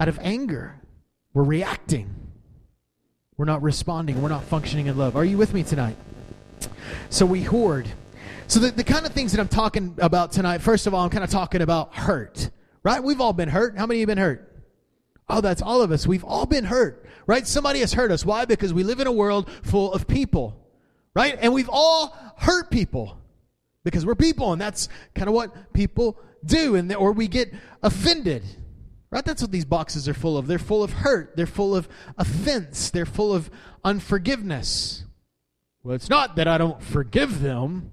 out 0.00 0.08
of 0.08 0.18
anger. 0.20 0.80
We're 1.34 1.44
reacting. 1.44 2.14
We're 3.36 3.44
not 3.44 3.62
responding. 3.62 4.20
We're 4.20 4.30
not 4.30 4.44
functioning 4.44 4.86
in 4.86 4.96
love. 4.96 5.14
Are 5.14 5.24
you 5.24 5.36
with 5.38 5.54
me 5.54 5.62
tonight? 5.62 5.96
So 7.10 7.24
we 7.26 7.42
hoard. 7.42 7.88
So 8.48 8.58
the, 8.58 8.70
the 8.70 8.84
kind 8.84 9.06
of 9.06 9.12
things 9.12 9.32
that 9.32 9.40
I'm 9.40 9.48
talking 9.48 9.94
about 9.98 10.32
tonight, 10.32 10.62
first 10.62 10.86
of 10.86 10.94
all, 10.94 11.04
I'm 11.04 11.10
kind 11.10 11.22
of 11.22 11.30
talking 11.30 11.60
about 11.60 11.94
hurt, 11.94 12.50
right? 12.82 13.02
We've 13.02 13.20
all 13.20 13.34
been 13.34 13.50
hurt. 13.50 13.76
How 13.76 13.86
many 13.86 13.98
of 13.98 14.00
you 14.00 14.06
been 14.06 14.18
hurt? 14.18 14.44
Oh, 15.28 15.42
that's 15.42 15.60
all 15.60 15.82
of 15.82 15.92
us. 15.92 16.06
We've 16.06 16.24
all 16.24 16.46
been 16.46 16.64
hurt, 16.64 17.04
right? 17.26 17.46
Somebody 17.46 17.80
has 17.80 17.92
hurt 17.92 18.10
us. 18.10 18.24
Why? 18.24 18.46
Because 18.46 18.72
we 18.72 18.82
live 18.82 19.00
in 19.00 19.06
a 19.06 19.12
world 19.12 19.50
full 19.62 19.92
of 19.92 20.08
people, 20.08 20.58
right? 21.14 21.36
And 21.38 21.52
we've 21.52 21.68
all 21.70 22.16
hurt 22.38 22.70
people 22.70 23.18
because 23.84 24.06
we're 24.06 24.14
people, 24.14 24.52
and 24.52 24.60
that's 24.60 24.88
kind 25.14 25.28
of 25.28 25.34
what 25.34 25.74
people 25.74 26.18
do, 26.44 26.74
and 26.74 26.94
or 26.94 27.12
we 27.12 27.28
get 27.28 27.52
offended. 27.82 28.44
Right? 29.10 29.24
That's 29.24 29.40
what 29.40 29.52
these 29.52 29.64
boxes 29.64 30.08
are 30.08 30.14
full 30.14 30.36
of. 30.36 30.46
They're 30.46 30.58
full 30.58 30.82
of 30.82 30.92
hurt. 30.92 31.34
They're 31.36 31.46
full 31.46 31.74
of 31.74 31.88
offense. 32.18 32.90
They're 32.90 33.06
full 33.06 33.32
of 33.32 33.50
unforgiveness. 33.82 35.04
Well, 35.82 35.94
it's 35.94 36.10
not 36.10 36.36
that 36.36 36.46
I 36.46 36.58
don't 36.58 36.82
forgive 36.82 37.40
them. 37.40 37.92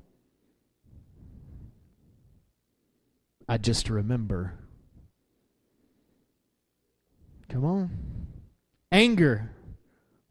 I 3.48 3.58
just 3.58 3.90
remember. 3.90 4.54
Come 7.48 7.64
on. 7.64 7.90
Anger, 8.92 9.52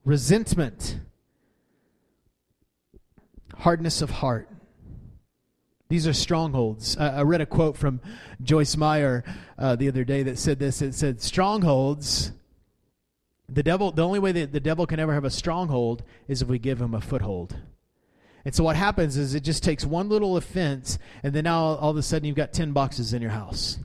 resentment, 0.04 0.98
hardness 3.56 4.02
of 4.02 4.10
heart. 4.10 4.48
These 5.88 6.06
are 6.06 6.12
strongholds. 6.12 6.96
I, 6.96 7.18
I 7.18 7.22
read 7.22 7.40
a 7.40 7.46
quote 7.46 7.76
from 7.76 8.00
Joyce 8.42 8.76
Meyer 8.76 9.22
uh, 9.58 9.76
the 9.76 9.88
other 9.88 10.04
day 10.04 10.22
that 10.22 10.38
said 10.38 10.58
this. 10.58 10.80
It 10.80 10.94
said, 10.94 11.20
Strongholds, 11.20 12.32
the 13.48 13.62
devil, 13.62 13.92
the 13.92 14.04
only 14.04 14.18
way 14.18 14.32
that 14.32 14.52
the 14.52 14.60
devil 14.60 14.86
can 14.86 14.98
ever 14.98 15.12
have 15.12 15.24
a 15.24 15.30
stronghold 15.30 16.02
is 16.26 16.42
if 16.42 16.48
we 16.48 16.58
give 16.58 16.80
him 16.80 16.94
a 16.94 17.00
foothold. 17.00 17.56
And 18.44 18.54
so 18.54 18.64
what 18.64 18.76
happens 18.76 19.16
is 19.16 19.34
it 19.34 19.40
just 19.40 19.62
takes 19.62 19.84
one 19.84 20.08
little 20.08 20.36
offense, 20.36 20.98
and 21.22 21.32
then 21.32 21.44
now 21.44 21.62
all 21.62 21.90
of 21.90 21.96
a 21.96 22.02
sudden 22.02 22.26
you've 22.26 22.36
got 22.36 22.52
10 22.52 22.72
boxes 22.72 23.12
in 23.12 23.22
your 23.22 23.30
house. 23.30 23.78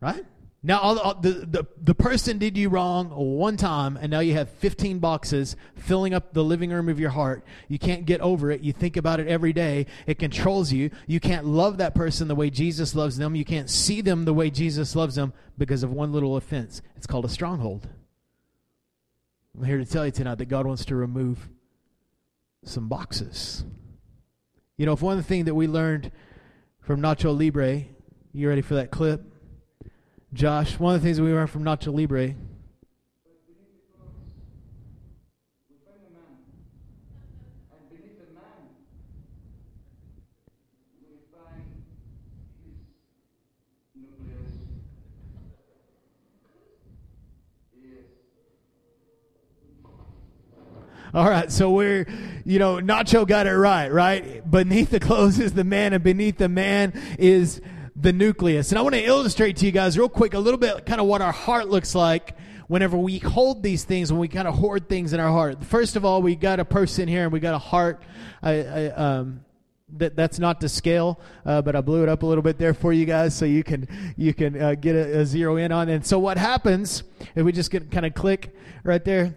Right? 0.00 0.24
Now, 0.64 0.78
all, 0.78 1.14
the, 1.14 1.30
the, 1.30 1.66
the 1.76 1.94
person 1.94 2.38
did 2.38 2.56
you 2.56 2.68
wrong 2.68 3.08
one 3.10 3.56
time, 3.56 3.96
and 3.96 4.12
now 4.12 4.20
you 4.20 4.34
have 4.34 4.48
15 4.48 5.00
boxes 5.00 5.56
filling 5.74 6.14
up 6.14 6.32
the 6.32 6.44
living 6.44 6.70
room 6.70 6.88
of 6.88 7.00
your 7.00 7.10
heart. 7.10 7.44
You 7.66 7.80
can't 7.80 8.06
get 8.06 8.20
over 8.20 8.48
it. 8.52 8.60
You 8.60 8.72
think 8.72 8.96
about 8.96 9.18
it 9.18 9.26
every 9.26 9.52
day. 9.52 9.86
It 10.06 10.20
controls 10.20 10.70
you. 10.70 10.90
You 11.08 11.18
can't 11.18 11.46
love 11.46 11.78
that 11.78 11.96
person 11.96 12.28
the 12.28 12.36
way 12.36 12.48
Jesus 12.48 12.94
loves 12.94 13.16
them. 13.16 13.34
You 13.34 13.44
can't 13.44 13.68
see 13.68 14.02
them 14.02 14.24
the 14.24 14.32
way 14.32 14.50
Jesus 14.50 14.94
loves 14.94 15.16
them 15.16 15.32
because 15.58 15.82
of 15.82 15.90
one 15.90 16.12
little 16.12 16.36
offense. 16.36 16.80
It's 16.96 17.08
called 17.08 17.24
a 17.24 17.28
stronghold. 17.28 17.88
I'm 19.58 19.64
here 19.64 19.78
to 19.78 19.84
tell 19.84 20.06
you 20.06 20.12
tonight 20.12 20.36
that 20.36 20.46
God 20.46 20.64
wants 20.64 20.84
to 20.86 20.94
remove 20.94 21.48
some 22.64 22.88
boxes. 22.88 23.64
You 24.76 24.86
know, 24.86 24.92
if 24.92 25.02
one 25.02 25.20
thing 25.24 25.46
that 25.46 25.56
we 25.56 25.66
learned 25.66 26.12
from 26.80 27.00
Nacho 27.02 27.36
Libre, 27.36 27.82
you 28.32 28.48
ready 28.48 28.62
for 28.62 28.74
that 28.74 28.92
clip? 28.92 29.31
Josh, 30.32 30.78
one 30.78 30.94
of 30.94 31.02
the 31.02 31.06
things 31.06 31.20
we 31.20 31.32
learned 31.32 31.50
from 31.50 31.62
Nacho 31.62 31.92
Libre 31.92 32.34
All 51.14 51.28
right, 51.28 51.52
so 51.52 51.70
we're, 51.70 52.06
you 52.46 52.58
know, 52.58 52.76
Nacho 52.76 53.28
got 53.28 53.46
it 53.46 53.52
right, 53.52 53.92
right? 53.92 54.50
Beneath 54.50 54.88
the 54.88 54.98
clothes 54.98 55.38
is 55.38 55.52
the 55.52 55.62
man, 55.62 55.92
and 55.92 56.02
beneath 56.02 56.38
the 56.38 56.48
man 56.48 56.98
is 57.18 57.60
the 58.02 58.12
nucleus. 58.12 58.70
And 58.72 58.78
I 58.78 58.82
want 58.82 58.96
to 58.96 59.02
illustrate 59.02 59.56
to 59.58 59.66
you 59.66 59.72
guys 59.72 59.96
real 59.96 60.08
quick 60.08 60.34
a 60.34 60.38
little 60.38 60.58
bit 60.58 60.84
kind 60.84 61.00
of 61.00 61.06
what 61.06 61.22
our 61.22 61.32
heart 61.32 61.68
looks 61.68 61.94
like 61.94 62.36
whenever 62.66 62.96
we 62.96 63.18
hold 63.18 63.62
these 63.62 63.84
things, 63.84 64.12
when 64.12 64.20
we 64.20 64.26
kind 64.26 64.48
of 64.48 64.54
hoard 64.54 64.88
things 64.88 65.12
in 65.12 65.20
our 65.20 65.30
heart. 65.30 65.62
First 65.62 65.94
of 65.94 66.04
all, 66.04 66.20
we 66.20 66.34
got 66.34 66.58
a 66.58 66.64
person 66.64 67.06
here 67.06 67.22
and 67.22 67.32
we 67.32 67.38
got 67.38 67.54
a 67.54 67.58
heart. 67.58 68.02
I, 68.42 68.52
I, 68.64 68.86
um, 68.90 69.44
that 69.94 70.16
that's 70.16 70.38
not 70.38 70.60
to 70.62 70.68
scale, 70.68 71.20
uh, 71.44 71.62
but 71.62 71.76
I 71.76 71.80
blew 71.80 72.02
it 72.02 72.08
up 72.08 72.22
a 72.22 72.26
little 72.26 72.42
bit 72.42 72.58
there 72.58 72.72
for 72.72 72.94
you 72.94 73.04
guys, 73.04 73.36
so 73.36 73.44
you 73.44 73.62
can 73.62 73.86
you 74.16 74.32
can 74.32 74.60
uh, 74.60 74.74
get 74.74 74.96
a, 74.96 75.20
a, 75.20 75.26
zero 75.26 75.56
in 75.56 75.70
on. 75.70 75.90
And 75.90 76.04
so 76.04 76.18
what 76.18 76.38
happens 76.38 77.02
if 77.34 77.44
we 77.44 77.52
just 77.52 77.70
get 77.70 77.90
kind 77.90 78.06
of 78.06 78.14
click 78.14 78.54
right 78.84 79.04
there? 79.04 79.36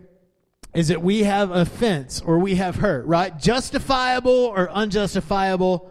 is 0.73 0.89
that 0.89 1.01
we 1.01 1.23
have 1.23 1.51
offense 1.51 2.21
or 2.21 2.37
we 2.37 2.55
have 2.55 2.75
hurt, 2.75 3.05
right? 3.05 3.39
Justifiable 3.39 4.31
or 4.33 4.69
unjustifiable, 4.69 5.89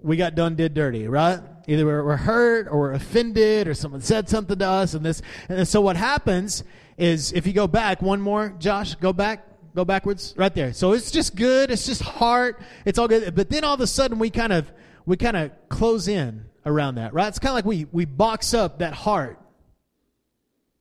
we 0.00 0.16
got 0.16 0.34
done, 0.34 0.56
did 0.56 0.74
dirty, 0.74 1.06
right? 1.08 1.40
Either 1.66 1.84
we're, 1.84 2.16
hurt 2.16 2.66
or 2.68 2.78
we're 2.78 2.92
offended 2.92 3.68
or 3.68 3.74
someone 3.74 4.00
said 4.00 4.28
something 4.28 4.58
to 4.58 4.66
us 4.66 4.94
and 4.94 5.04
this. 5.04 5.22
And 5.48 5.66
so 5.68 5.80
what 5.80 5.96
happens 5.96 6.64
is 6.96 7.32
if 7.32 7.46
you 7.46 7.52
go 7.52 7.66
back, 7.66 8.02
one 8.02 8.20
more, 8.20 8.54
Josh, 8.58 8.94
go 8.96 9.12
back, 9.12 9.46
go 9.74 9.84
backwards, 9.84 10.34
right 10.36 10.54
there. 10.54 10.72
So 10.72 10.92
it's 10.92 11.10
just 11.10 11.36
good. 11.36 11.70
It's 11.70 11.86
just 11.86 12.02
heart. 12.02 12.60
It's 12.84 12.98
all 12.98 13.06
good. 13.06 13.34
But 13.34 13.50
then 13.50 13.64
all 13.64 13.74
of 13.74 13.80
a 13.80 13.86
sudden 13.86 14.18
we 14.18 14.30
kind 14.30 14.52
of, 14.52 14.70
we 15.06 15.16
kind 15.16 15.36
of 15.36 15.52
close 15.68 16.08
in 16.08 16.46
around 16.66 16.96
that, 16.96 17.14
right? 17.14 17.28
It's 17.28 17.38
kind 17.38 17.50
of 17.50 17.54
like 17.54 17.64
we, 17.64 17.86
we 17.92 18.04
box 18.04 18.54
up 18.54 18.80
that 18.80 18.94
heart 18.94 19.38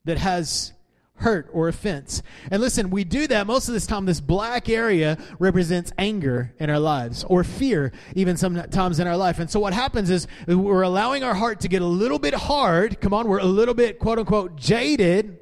that 0.05 0.17
has 0.17 0.73
hurt 1.17 1.49
or 1.51 1.67
offense. 1.67 2.21
And 2.51 2.61
listen, 2.61 2.89
we 2.89 3.03
do 3.03 3.27
that 3.27 3.47
most 3.47 3.67
of 3.67 3.73
this 3.73 3.87
time. 3.87 4.05
This 4.05 4.21
black 4.21 4.69
area 4.69 5.17
represents 5.39 5.91
anger 5.97 6.53
in 6.59 6.69
our 6.69 6.79
lives 6.79 7.23
or 7.23 7.43
fear, 7.43 7.91
even 8.15 8.37
sometimes 8.37 8.99
in 8.99 9.07
our 9.07 9.17
life. 9.17 9.39
And 9.39 9.49
so 9.49 9.59
what 9.59 9.73
happens 9.73 10.09
is 10.09 10.27
we're 10.47 10.83
allowing 10.83 11.23
our 11.23 11.33
heart 11.33 11.59
to 11.61 11.67
get 11.67 11.81
a 11.81 11.87
little 11.87 12.19
bit 12.19 12.33
hard. 12.33 13.01
Come 13.01 13.13
on, 13.13 13.27
we're 13.27 13.39
a 13.39 13.45
little 13.45 13.73
bit 13.73 13.99
quote 13.99 14.19
unquote 14.19 14.55
jaded 14.55 15.39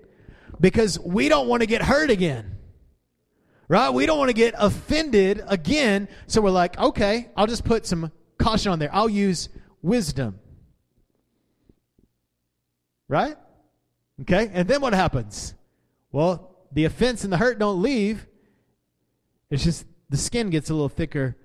because 0.60 1.00
we 1.00 1.30
don't 1.30 1.48
want 1.48 1.62
to 1.62 1.68
get 1.68 1.82
hurt 1.82 2.10
again. 2.10 2.58
Right? 3.68 3.90
We 3.90 4.06
don't 4.06 4.20
want 4.20 4.30
to 4.30 4.36
get 4.36 4.54
offended 4.58 5.44
again. 5.48 6.08
So 6.28 6.42
we're 6.42 6.52
like, 6.52 6.78
okay, 6.78 7.30
I'll 7.36 7.48
just 7.48 7.66
put 7.66 7.86
some 7.86 8.12
caution 8.38 8.72
on 8.72 8.80
there. 8.80 8.94
I'll 8.94 9.10
use 9.10 9.50
wisdom. 9.82 10.40
Right? 13.08 13.36
Okay? 14.22 14.50
And 14.54 14.68
then 14.68 14.82
what 14.82 14.94
happens? 14.94 15.54
Well, 16.16 16.56
the 16.72 16.86
offense 16.86 17.26
and 17.26 17.34
the 17.34 17.36
hurt 17.36 17.60
don't 17.60 17.82
leave. 17.82 18.26
It's 19.50 19.66
just 19.66 19.86
the 20.10 20.16
skin 20.16 20.50
gets 20.50 20.70
a 20.70 20.74
little 20.74 20.88
thicker 20.88 21.36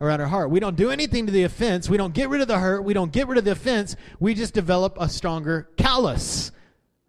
around 0.00 0.20
our 0.20 0.28
heart. 0.28 0.50
We 0.50 0.60
don't 0.60 0.76
do 0.76 0.92
anything 0.92 1.26
to 1.26 1.32
the 1.32 1.42
offense. 1.42 1.90
We 1.90 1.96
don't 1.96 2.14
get 2.14 2.28
rid 2.28 2.40
of 2.40 2.46
the 2.46 2.60
hurt. 2.60 2.84
We 2.84 2.94
don't 2.94 3.10
get 3.10 3.26
rid 3.26 3.36
of 3.36 3.44
the 3.44 3.50
offense. 3.50 3.96
We 4.20 4.34
just 4.34 4.54
develop 4.54 4.96
a 5.00 5.08
stronger 5.08 5.70
callus, 5.76 6.52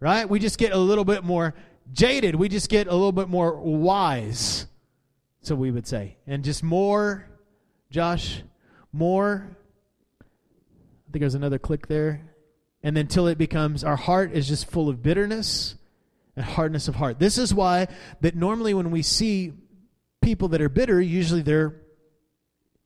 right? 0.00 0.28
We 0.28 0.40
just 0.40 0.58
get 0.58 0.72
a 0.72 0.76
little 0.76 1.04
bit 1.04 1.22
more 1.22 1.54
jaded. 1.92 2.34
We 2.34 2.48
just 2.48 2.68
get 2.68 2.88
a 2.88 2.94
little 2.94 3.12
bit 3.12 3.28
more 3.28 3.60
wise, 3.60 4.66
so 5.40 5.54
we 5.54 5.70
would 5.70 5.86
say. 5.86 6.16
And 6.26 6.42
just 6.42 6.64
more, 6.64 7.28
Josh, 7.90 8.42
more. 8.92 9.56
I 10.20 11.12
think 11.12 11.20
there's 11.20 11.36
another 11.36 11.60
click 11.60 11.86
there. 11.86 12.22
And 12.82 12.96
then 12.96 13.06
till 13.06 13.28
it 13.28 13.38
becomes, 13.38 13.84
our 13.84 13.94
heart 13.94 14.32
is 14.32 14.48
just 14.48 14.68
full 14.68 14.88
of 14.88 15.00
bitterness 15.00 15.76
and 16.36 16.44
hardness 16.44 16.88
of 16.88 16.96
heart. 16.96 17.18
This 17.18 17.38
is 17.38 17.54
why 17.54 17.88
that 18.20 18.34
normally 18.34 18.74
when 18.74 18.90
we 18.90 19.02
see 19.02 19.52
people 20.22 20.48
that 20.48 20.60
are 20.60 20.68
bitter, 20.68 21.00
usually 21.00 21.42
they're 21.42 21.80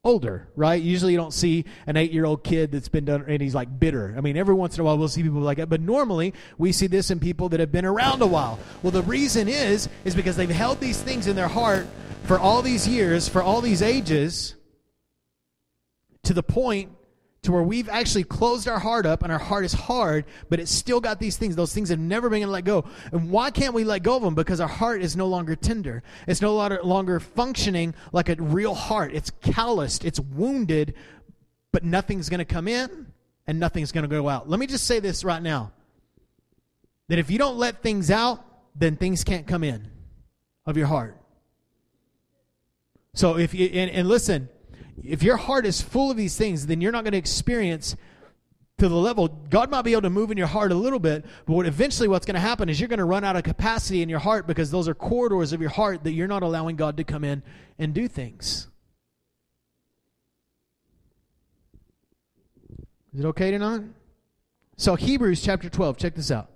older, 0.05 0.49
right? 0.57 0.81
Usually 0.81 1.13
you 1.13 1.19
don't 1.19 1.33
see 1.33 1.65
an 1.87 1.97
eight 1.97 2.13
year 2.13 2.25
old 2.25 2.45
kid 2.45 2.73
that's 2.73 2.89
been 2.89 3.05
done 3.05 3.25
and 3.27 3.41
he's 3.41 3.55
like 3.55 3.79
bitter. 3.79 4.15
I 4.17 4.21
mean, 4.21 4.37
every 4.37 4.55
once 4.55 4.77
in 4.77 4.81
a 4.81 4.85
while 4.85 4.99
we'll 4.99 5.09
see 5.09 5.23
people 5.23 5.41
like 5.41 5.59
that, 5.59 5.69
but 5.69 5.81
normally 5.81 6.35
we 6.57 6.73
see 6.73 6.87
this 6.87 7.11
in 7.11 7.21
people 7.21 7.49
that 7.51 7.61
have 7.61 7.73
been 7.73 7.85
around 7.85 8.23
a 8.23 8.27
while. 8.27 8.59
Well, 8.83 8.91
the 8.91 9.03
reason 9.03 9.49
is, 9.49 9.89
is 10.05 10.15
because 10.15 10.37
they've 10.37 10.49
held 10.49 10.81
these 10.81 11.01
things 11.01 11.27
in 11.27 11.37
their 11.37 11.49
heart 11.49 11.87
for 12.25 12.39
all 12.39 12.63
these 12.63 12.87
years, 12.87 13.29
for 13.29 13.43
all 13.43 13.61
these 13.61 13.83
ages, 13.83 14.55
to 16.25 16.35
the 16.35 16.43
point 16.43 16.91
to 17.43 17.53
where 17.53 17.63
we've 17.63 17.89
actually 17.89 18.25
closed 18.25 18.67
our 18.67 18.81
heart 18.81 19.07
up 19.07 19.23
and 19.23 19.31
our 19.33 19.39
heart 19.39 19.65
is 19.65 19.73
hard, 19.73 20.25
but 20.49 20.59
it's 20.59 20.73
still 20.73 21.01
got 21.01 21.21
these 21.21 21.37
things. 21.37 21.55
Those 21.55 21.73
things 21.73 21.89
have 21.89 21.99
never 21.99 22.29
been 22.29 22.41
gonna 22.41 22.53
let 22.53 22.65
go. 22.65 22.85
And 23.13 23.31
why 23.31 23.51
can't 23.51 23.75
we 23.75 23.85
let 23.85 24.03
go 24.03 24.17
of 24.17 24.23
them? 24.23 24.35
Because 24.35 24.61
our 24.61 24.69
heart 24.69 25.03
is 25.03 25.17
no 25.17 25.27
longer 25.27 25.55
tender. 25.55 26.03
It's 26.27 26.43
no 26.43 26.55
longer 26.57 27.21
functioning 27.21 27.95
like 28.13 28.29
a 28.29 28.35
real 28.37 28.75
heart. 28.75 29.13
It's 29.15 29.31
calloused, 29.31 30.05
it's 30.05 30.19
wounded, 30.19 30.95
but 31.73 31.85
nothing's 31.85 32.29
going 32.29 32.39
to 32.39 32.45
come 32.45 32.67
in 32.67 33.13
and 33.47 33.61
nothing's 33.61 33.93
going 33.93 34.03
to 34.03 34.09
go 34.09 34.29
out. 34.29 34.49
Let 34.49 34.59
me 34.59 34.67
just 34.67 34.85
say 34.85 35.01
this 35.01 35.25
right 35.25 35.43
now 35.43 35.73
that 37.09 37.19
if 37.19 37.31
you 37.31 37.39
don't 37.39 37.57
let 37.57 37.83
things 37.83 38.11
out, 38.11 38.45
then 38.75 38.97
things 38.97 39.25
can't 39.25 39.47
come 39.47 39.65
in 39.65 39.91
of 40.67 40.77
your 40.77 40.87
heart. 40.87 41.17
So 43.15 43.39
if 43.39 43.55
you, 43.55 43.67
and, 43.67 43.91
and 43.91 44.09
listen, 44.09 44.49
if 45.03 45.23
your 45.23 45.37
heart 45.37 45.67
is 45.67 45.81
full 45.81 46.11
of 46.11 46.17
these 46.17 46.37
things, 46.37 46.67
then 46.67 46.81
you're 46.81 46.93
not 46.93 47.05
going 47.05 47.13
to 47.13 47.19
experience 47.19 47.97
to 48.79 48.89
the 48.89 48.95
level 48.95 49.29
God 49.29 49.71
might 49.71 49.83
be 49.83 49.93
able 49.93 50.03
to 50.03 50.11
move 50.11 50.31
in 50.31 50.39
your 50.39 50.47
heart 50.47 50.71
a 50.71 50.75
little 50.75 51.01
bit, 51.01 51.25
but 51.47 51.53
what 51.53 51.67
eventually 51.67 52.09
what's 52.09 52.25
going 52.25 52.37
to 52.37 52.41
happen 52.41 52.69
is 52.69 52.79
you're 52.79 52.89
going 52.89 52.99
to 52.99 53.05
run 53.05 53.25
out 53.25 53.35
of 53.35 53.43
capacity 53.43 54.03
in 54.03 54.09
your 54.09 54.21
heart 54.21 54.47
because 54.47 54.71
those 54.71 54.89
are 54.89 54.95
corridors 54.95 55.53
of 55.53 55.61
your 55.61 55.71
heart 55.71 56.05
that 56.05 56.13
you're 56.13 56.29
not 56.29 56.43
allowing 56.43 56.77
God 56.77 56.97
to 56.99 57.05
come 57.05 57.25
in 57.25 57.43
and 57.79 57.93
do 57.93 58.07
things. 58.07 58.69
Is 63.13 63.21
it 63.21 63.27
okay 63.27 63.51
tonight? 63.51 63.83
So 64.77 64.95
Hebrews 64.95 65.43
chapter 65.43 65.69
12, 65.69 65.97
check 65.97 66.15
this 66.15 66.31
out. 66.31 66.51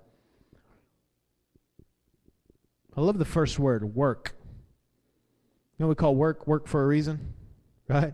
I 2.95 3.01
love 3.01 3.17
the 3.17 3.25
first 3.25 3.59
word, 3.59 3.95
work. 3.95 4.35
You 5.77 5.83
know 5.83 5.89
we 5.89 5.95
call 5.95 6.15
work 6.15 6.47
work 6.47 6.67
for 6.67 6.83
a 6.83 6.87
reason, 6.87 7.33
right? 7.89 8.13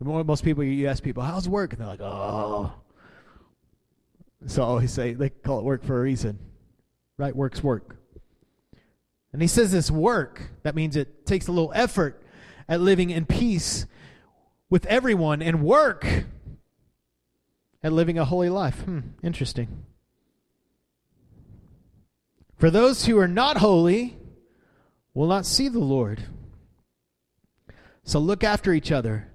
Most 0.00 0.44
people, 0.44 0.62
you 0.62 0.88
ask 0.88 1.02
people, 1.02 1.22
how's 1.22 1.48
work? 1.48 1.72
And 1.72 1.80
they're 1.80 1.88
like, 1.88 2.00
oh. 2.00 2.72
So 4.46 4.62
I 4.62 4.66
always 4.66 4.92
say, 4.92 5.14
they 5.14 5.30
call 5.30 5.58
it 5.58 5.64
work 5.64 5.84
for 5.84 5.98
a 5.98 6.02
reason. 6.02 6.38
Right? 7.16 7.34
Work's 7.34 7.62
work. 7.62 7.96
And 9.32 9.40
he 9.40 9.48
says 9.48 9.72
this 9.72 9.90
work, 9.90 10.50
that 10.62 10.74
means 10.74 10.96
it 10.96 11.26
takes 11.26 11.48
a 11.48 11.52
little 11.52 11.72
effort 11.74 12.22
at 12.68 12.80
living 12.80 13.10
in 13.10 13.26
peace 13.26 13.86
with 14.68 14.86
everyone 14.86 15.42
and 15.42 15.62
work 15.62 16.06
at 17.82 17.92
living 17.92 18.18
a 18.18 18.24
holy 18.24 18.48
life. 18.48 18.80
Hmm, 18.80 19.00
interesting. 19.22 19.84
For 22.56 22.70
those 22.70 23.04
who 23.06 23.18
are 23.18 23.28
not 23.28 23.58
holy 23.58 24.16
will 25.14 25.26
not 25.26 25.46
see 25.46 25.68
the 25.68 25.78
Lord. 25.78 26.24
So 28.04 28.18
look 28.18 28.44
after 28.44 28.72
each 28.72 28.92
other 28.92 29.30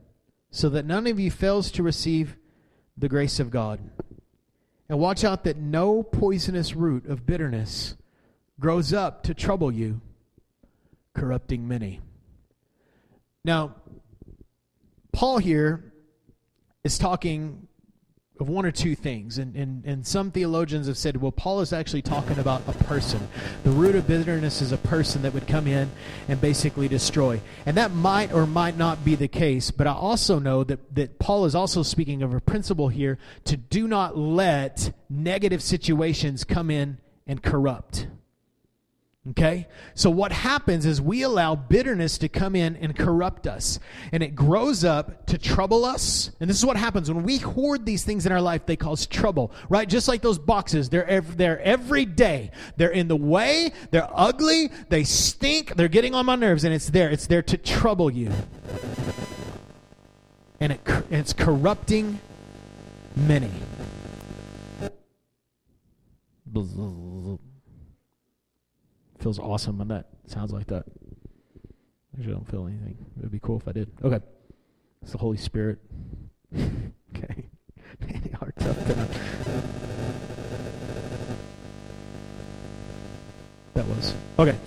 so 0.51 0.69
that 0.69 0.85
none 0.85 1.07
of 1.07 1.19
you 1.19 1.31
fails 1.31 1.71
to 1.71 1.83
receive 1.83 2.35
the 2.97 3.09
grace 3.09 3.39
of 3.39 3.49
God. 3.49 3.79
And 4.89 4.99
watch 4.99 5.23
out 5.23 5.45
that 5.45 5.57
no 5.57 6.03
poisonous 6.03 6.75
root 6.75 7.05
of 7.05 7.25
bitterness 7.25 7.95
grows 8.59 8.91
up 8.91 9.23
to 9.23 9.33
trouble 9.33 9.71
you, 9.71 10.01
corrupting 11.15 11.67
many. 11.67 12.01
Now, 13.45 13.75
Paul 15.13 15.39
here 15.39 15.93
is 16.83 16.97
talking 16.97 17.67
of 18.41 18.49
one 18.49 18.65
or 18.65 18.71
two 18.71 18.95
things. 18.95 19.37
And, 19.37 19.55
and, 19.55 19.85
and 19.85 20.05
some 20.05 20.31
theologians 20.31 20.87
have 20.87 20.97
said, 20.97 21.15
well, 21.17 21.31
Paul 21.31 21.61
is 21.61 21.71
actually 21.71 22.01
talking 22.01 22.39
about 22.39 22.63
a 22.67 22.73
person. 22.85 23.27
The 23.63 23.69
root 23.69 23.95
of 23.95 24.07
bitterness 24.07 24.61
is 24.63 24.71
a 24.71 24.77
person 24.77 25.21
that 25.21 25.33
would 25.33 25.47
come 25.47 25.67
in 25.67 25.91
and 26.27 26.41
basically 26.41 26.87
destroy. 26.87 27.39
And 27.67 27.77
that 27.77 27.93
might 27.93 28.33
or 28.33 28.47
might 28.47 28.77
not 28.77 29.05
be 29.05 29.13
the 29.13 29.27
case, 29.27 29.69
but 29.69 29.85
I 29.85 29.93
also 29.93 30.39
know 30.39 30.63
that, 30.63 30.95
that 30.95 31.19
Paul 31.19 31.45
is 31.45 31.53
also 31.53 31.83
speaking 31.83 32.23
of 32.23 32.33
a 32.33 32.41
principle 32.41 32.87
here 32.87 33.19
to 33.45 33.55
do 33.55 33.87
not 33.87 34.17
let 34.17 34.91
negative 35.07 35.61
situations 35.61 36.43
come 36.43 36.71
in 36.71 36.97
and 37.27 37.43
corrupt. 37.43 38.07
Okay? 39.29 39.67
So 39.93 40.09
what 40.09 40.31
happens 40.31 40.87
is 40.87 40.99
we 40.99 41.21
allow 41.21 41.53
bitterness 41.55 42.17
to 42.19 42.29
come 42.29 42.55
in 42.55 42.75
and 42.77 42.97
corrupt 42.97 43.45
us. 43.45 43.77
And 44.11 44.23
it 44.23 44.33
grows 44.33 44.83
up 44.83 45.27
to 45.27 45.37
trouble 45.37 45.85
us. 45.85 46.31
And 46.39 46.49
this 46.49 46.57
is 46.57 46.65
what 46.65 46.75
happens 46.75 47.11
when 47.11 47.23
we 47.23 47.37
hoard 47.37 47.85
these 47.85 48.03
things 48.03 48.25
in 48.25 48.31
our 48.31 48.41
life, 48.41 48.65
they 48.65 48.75
cause 48.75 49.05
trouble, 49.05 49.51
right? 49.69 49.87
Just 49.87 50.07
like 50.07 50.23
those 50.23 50.39
boxes, 50.39 50.89
they're 50.89 51.05
ev- 51.05 51.37
they're 51.37 51.59
every 51.61 52.05
day. 52.05 52.49
They're 52.77 52.89
in 52.89 53.07
the 53.07 53.15
way, 53.15 53.73
they're 53.91 54.09
ugly, 54.11 54.71
they 54.89 55.03
stink, 55.03 55.75
they're 55.75 55.87
getting 55.87 56.15
on 56.15 56.25
my 56.25 56.35
nerves 56.35 56.63
and 56.63 56.73
it's 56.73 56.89
there. 56.89 57.11
It's 57.11 57.27
there 57.27 57.43
to 57.43 57.57
trouble 57.57 58.09
you. 58.09 58.31
And 60.59 60.73
it 60.73 60.81
it's 61.11 61.33
corrupting 61.33 62.19
many. 63.15 63.51
Feels 69.21 69.37
awesome 69.37 69.77
when 69.77 69.89
that 69.89 70.07
sounds 70.25 70.51
like 70.51 70.65
that. 70.67 70.83
Actually, 72.17 72.33
I 72.33 72.35
don't 72.37 72.49
feel 72.49 72.65
anything. 72.65 72.97
It 73.17 73.21
would 73.21 73.31
be 73.31 73.39
cool 73.39 73.57
if 73.57 73.67
I 73.67 73.71
did. 73.71 73.91
Okay. 74.03 74.19
It's 75.03 75.11
the 75.11 75.19
Holy 75.19 75.37
Spirit. 75.37 75.77
okay. 76.55 77.45
Man, 78.01 78.37
are 78.41 78.51
tough 78.57 78.87
tonight. 78.87 79.09
That 83.75 83.85
was. 83.87 84.15
Okay. 84.39 84.57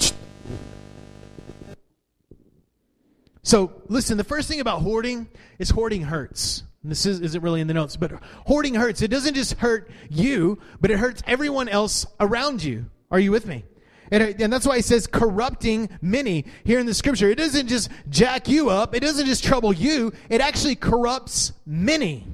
So, 3.43 3.73
listen, 3.89 4.17
the 4.19 4.25
first 4.25 4.49
thing 4.49 4.61
about 4.61 4.83
hoarding 4.83 5.27
is 5.59 5.71
hoarding 5.71 6.03
hurts. 6.03 6.63
And 6.85 6.93
this 6.93 7.07
is, 7.07 7.21
isn't 7.21 7.43
really 7.43 7.61
in 7.61 7.67
the 7.67 7.75
notes, 7.75 7.97
but 7.97 8.13
hoarding 8.47 8.75
hurts. 8.75 9.03
It 9.03 9.09
doesn't 9.09 9.35
just 9.35 9.55
hurt 9.55 9.91
you, 10.09 10.61
but 10.81 10.93
it 10.93 10.99
hurts 10.99 11.23
everyone 11.27 11.69
else 11.69 12.07
around 12.21 12.63
you. 12.63 12.87
Are 13.11 13.19
you 13.19 13.33
with 13.33 13.47
me? 13.47 13.65
And, 14.15 14.41
and 14.41 14.53
that's 14.53 14.65
why 14.65 14.77
he 14.77 14.83
says 14.83 15.09
corrupting 15.09 15.91
many 16.01 16.45
here 16.63 16.79
in 16.79 16.87
the 16.87 16.95
scripture. 16.95 17.29
It 17.29 17.35
doesn't 17.35 17.67
just 17.67 17.91
jack 18.09 18.47
you 18.47 18.71
up, 18.71 18.95
it 18.95 19.01
doesn't 19.01 19.27
just 19.27 19.43
trouble 19.43 19.73
you, 19.73 20.13
it 20.31 20.41
actually 20.41 20.77
corrupts 20.77 21.53
many. 21.67 22.25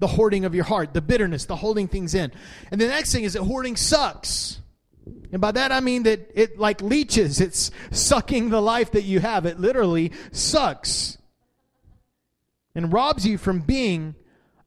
The 0.00 0.06
hoarding 0.06 0.44
of 0.44 0.54
your 0.54 0.64
heart, 0.64 0.92
the 0.92 1.00
bitterness, 1.00 1.46
the 1.46 1.56
holding 1.56 1.88
things 1.88 2.14
in. 2.14 2.30
And 2.70 2.78
the 2.78 2.88
next 2.88 3.12
thing 3.12 3.24
is 3.24 3.32
that 3.32 3.42
hoarding 3.42 3.76
sucks. 3.76 4.60
And 5.32 5.40
by 5.40 5.52
that 5.52 5.72
I 5.72 5.80
mean 5.80 6.02
that 6.02 6.30
it 6.34 6.58
like 6.58 6.82
leeches, 6.82 7.40
it's 7.40 7.70
sucking 7.90 8.50
the 8.50 8.60
life 8.60 8.90
that 8.92 9.04
you 9.04 9.20
have. 9.20 9.46
It 9.46 9.58
literally 9.58 10.12
sucks 10.32 11.16
and 12.74 12.92
robs 12.92 13.26
you 13.26 13.38
from 13.38 13.60
being 13.60 14.14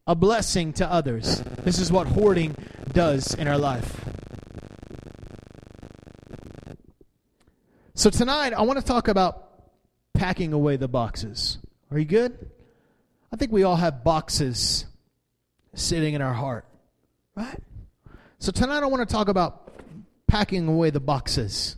a 0.08 0.16
blessing 0.16 0.72
to 0.74 0.90
others. 0.90 1.40
This 1.62 1.78
is 1.78 1.92
what 1.92 2.08
hoarding 2.08 2.56
does 2.92 3.32
in 3.34 3.46
our 3.46 3.58
life. 3.58 4.13
So 7.96 8.10
tonight, 8.10 8.52
I 8.52 8.62
want 8.62 8.80
to 8.80 8.84
talk 8.84 9.06
about 9.06 9.50
packing 10.14 10.52
away 10.52 10.76
the 10.76 10.88
boxes. 10.88 11.58
Are 11.92 11.98
you 11.98 12.04
good? 12.04 12.50
I 13.32 13.36
think 13.36 13.52
we 13.52 13.62
all 13.62 13.76
have 13.76 14.02
boxes 14.02 14.84
sitting 15.74 16.14
in 16.14 16.20
our 16.20 16.32
heart, 16.32 16.66
right? 17.36 17.60
So 18.40 18.50
tonight, 18.50 18.82
I 18.82 18.86
want 18.86 19.08
to 19.08 19.12
talk 19.12 19.28
about 19.28 19.72
packing 20.26 20.66
away 20.66 20.90
the 20.90 20.98
boxes. 20.98 21.76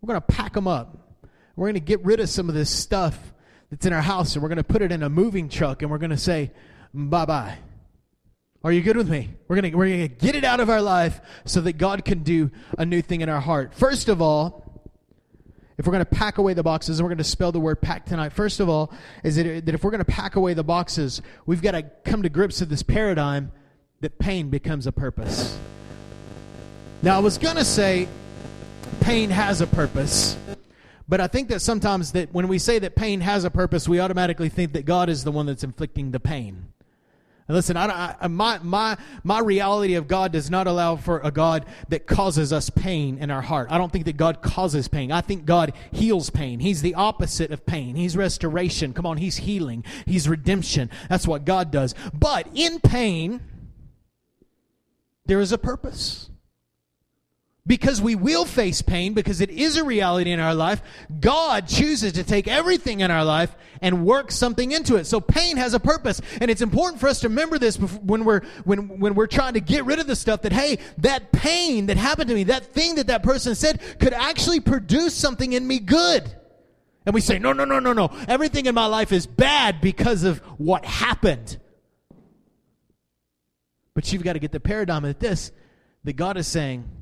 We're 0.00 0.08
going 0.08 0.20
to 0.20 0.26
pack 0.26 0.52
them 0.52 0.66
up. 0.66 1.16
We're 1.54 1.66
going 1.66 1.74
to 1.74 1.80
get 1.80 2.04
rid 2.04 2.18
of 2.18 2.28
some 2.28 2.48
of 2.48 2.56
this 2.56 2.68
stuff 2.68 3.16
that's 3.70 3.86
in 3.86 3.92
our 3.92 4.02
house, 4.02 4.34
and 4.34 4.42
we're 4.42 4.48
going 4.48 4.56
to 4.56 4.64
put 4.64 4.82
it 4.82 4.90
in 4.90 5.04
a 5.04 5.08
moving 5.08 5.48
truck, 5.48 5.82
and 5.82 5.92
we're 5.92 5.98
going 5.98 6.10
to 6.10 6.16
say, 6.16 6.50
bye 6.92 7.24
bye. 7.24 7.56
Are 8.64 8.72
you 8.72 8.82
good 8.82 8.96
with 8.96 9.08
me? 9.08 9.30
We're 9.46 9.60
going 9.60 9.70
to, 9.70 9.78
we're 9.78 9.88
going 9.88 10.08
to 10.08 10.08
get 10.08 10.34
it 10.34 10.42
out 10.42 10.58
of 10.58 10.68
our 10.68 10.82
life 10.82 11.20
so 11.44 11.60
that 11.60 11.74
God 11.74 12.04
can 12.04 12.24
do 12.24 12.50
a 12.76 12.84
new 12.84 13.00
thing 13.00 13.20
in 13.20 13.28
our 13.28 13.40
heart. 13.40 13.74
First 13.74 14.08
of 14.08 14.20
all, 14.20 14.61
if 15.82 15.86
we're 15.86 15.92
going 15.94 16.04
to 16.04 16.14
pack 16.14 16.38
away 16.38 16.54
the 16.54 16.62
boxes, 16.62 17.00
and 17.00 17.04
we're 17.04 17.08
going 17.08 17.18
to 17.18 17.24
spell 17.24 17.50
the 17.50 17.58
word 17.58 17.80
pack 17.80 18.06
tonight, 18.06 18.32
first 18.32 18.60
of 18.60 18.68
all, 18.68 18.92
is 19.24 19.34
that, 19.34 19.66
that 19.66 19.74
if 19.74 19.82
we're 19.82 19.90
going 19.90 19.98
to 19.98 20.04
pack 20.04 20.36
away 20.36 20.54
the 20.54 20.62
boxes, 20.62 21.20
we've 21.44 21.60
got 21.60 21.72
to 21.72 21.82
come 22.04 22.22
to 22.22 22.28
grips 22.28 22.60
with 22.60 22.68
this 22.68 22.84
paradigm 22.84 23.50
that 24.00 24.16
pain 24.16 24.48
becomes 24.48 24.86
a 24.86 24.92
purpose. 24.92 25.58
Now, 27.02 27.16
I 27.16 27.18
was 27.18 27.36
going 27.36 27.56
to 27.56 27.64
say 27.64 28.06
pain 29.00 29.30
has 29.30 29.60
a 29.60 29.66
purpose, 29.66 30.36
but 31.08 31.20
I 31.20 31.26
think 31.26 31.48
that 31.48 31.58
sometimes 31.58 32.12
that 32.12 32.32
when 32.32 32.46
we 32.46 32.60
say 32.60 32.78
that 32.78 32.94
pain 32.94 33.20
has 33.20 33.42
a 33.42 33.50
purpose, 33.50 33.88
we 33.88 33.98
automatically 33.98 34.50
think 34.50 34.74
that 34.74 34.84
God 34.84 35.08
is 35.08 35.24
the 35.24 35.32
one 35.32 35.46
that's 35.46 35.64
inflicting 35.64 36.12
the 36.12 36.20
pain. 36.20 36.71
Listen, 37.52 37.76
I, 37.76 38.16
I, 38.20 38.28
my, 38.28 38.58
my, 38.62 38.96
my 39.22 39.40
reality 39.40 39.94
of 39.94 40.08
God 40.08 40.32
does 40.32 40.50
not 40.50 40.66
allow 40.66 40.96
for 40.96 41.20
a 41.20 41.30
God 41.30 41.66
that 41.88 42.06
causes 42.06 42.52
us 42.52 42.70
pain 42.70 43.18
in 43.18 43.30
our 43.30 43.42
heart. 43.42 43.68
I 43.70 43.78
don't 43.78 43.92
think 43.92 44.06
that 44.06 44.16
God 44.16 44.42
causes 44.42 44.88
pain. 44.88 45.12
I 45.12 45.20
think 45.20 45.44
God 45.44 45.72
heals 45.90 46.30
pain. 46.30 46.60
He's 46.60 46.82
the 46.82 46.94
opposite 46.94 47.50
of 47.50 47.64
pain. 47.66 47.94
He's 47.94 48.16
restoration. 48.16 48.92
Come 48.92 49.06
on, 49.06 49.18
He's 49.18 49.36
healing. 49.36 49.84
He's 50.06 50.28
redemption. 50.28 50.90
That's 51.08 51.26
what 51.26 51.44
God 51.44 51.70
does. 51.70 51.94
But 52.12 52.48
in 52.54 52.80
pain, 52.80 53.40
there 55.26 55.40
is 55.40 55.52
a 55.52 55.58
purpose 55.58 56.30
because 57.64 58.02
we 58.02 58.16
will 58.16 58.44
face 58.44 58.82
pain, 58.82 59.14
because 59.14 59.40
it 59.40 59.50
is 59.50 59.76
a 59.76 59.84
reality 59.84 60.32
in 60.32 60.40
our 60.40 60.54
life, 60.54 60.82
God 61.20 61.68
chooses 61.68 62.12
to 62.14 62.24
take 62.24 62.48
everything 62.48 63.00
in 63.00 63.10
our 63.10 63.24
life 63.24 63.54
and 63.80 64.04
work 64.04 64.32
something 64.32 64.72
into 64.72 64.96
it. 64.96 65.06
So 65.06 65.20
pain 65.20 65.56
has 65.56 65.72
a 65.72 65.80
purpose, 65.80 66.20
and 66.40 66.50
it's 66.50 66.60
important 66.60 67.00
for 67.00 67.08
us 67.08 67.20
to 67.20 67.28
remember 67.28 67.58
this 67.58 67.76
when 67.76 68.24
we're 68.24 68.42
when 68.64 68.98
when 68.98 69.14
we're 69.14 69.28
trying 69.28 69.54
to 69.54 69.60
get 69.60 69.84
rid 69.84 70.00
of 70.00 70.08
the 70.08 70.16
stuff 70.16 70.42
that 70.42 70.52
hey, 70.52 70.78
that 70.98 71.30
pain 71.30 71.86
that 71.86 71.96
happened 71.96 72.28
to 72.30 72.34
me, 72.34 72.44
that 72.44 72.66
thing 72.66 72.96
that 72.96 73.06
that 73.06 73.22
person 73.22 73.54
said 73.54 73.80
could 74.00 74.12
actually 74.12 74.60
produce 74.60 75.14
something 75.14 75.52
in 75.52 75.66
me 75.66 75.78
good. 75.78 76.34
And 77.06 77.14
we 77.14 77.20
say, 77.20 77.38
"No, 77.38 77.52
no, 77.52 77.64
no, 77.64 77.78
no, 77.78 77.92
no. 77.92 78.10
Everything 78.26 78.66
in 78.66 78.74
my 78.74 78.86
life 78.86 79.12
is 79.12 79.26
bad 79.26 79.80
because 79.80 80.24
of 80.24 80.38
what 80.58 80.84
happened." 80.84 81.58
But 83.94 84.12
you've 84.12 84.24
got 84.24 84.32
to 84.32 84.38
get 84.38 84.52
the 84.52 84.60
paradigm 84.60 85.04
of 85.04 85.18
this 85.18 85.52
that 86.04 86.14
God 86.14 86.36
is 86.36 86.46
saying, 86.46 87.01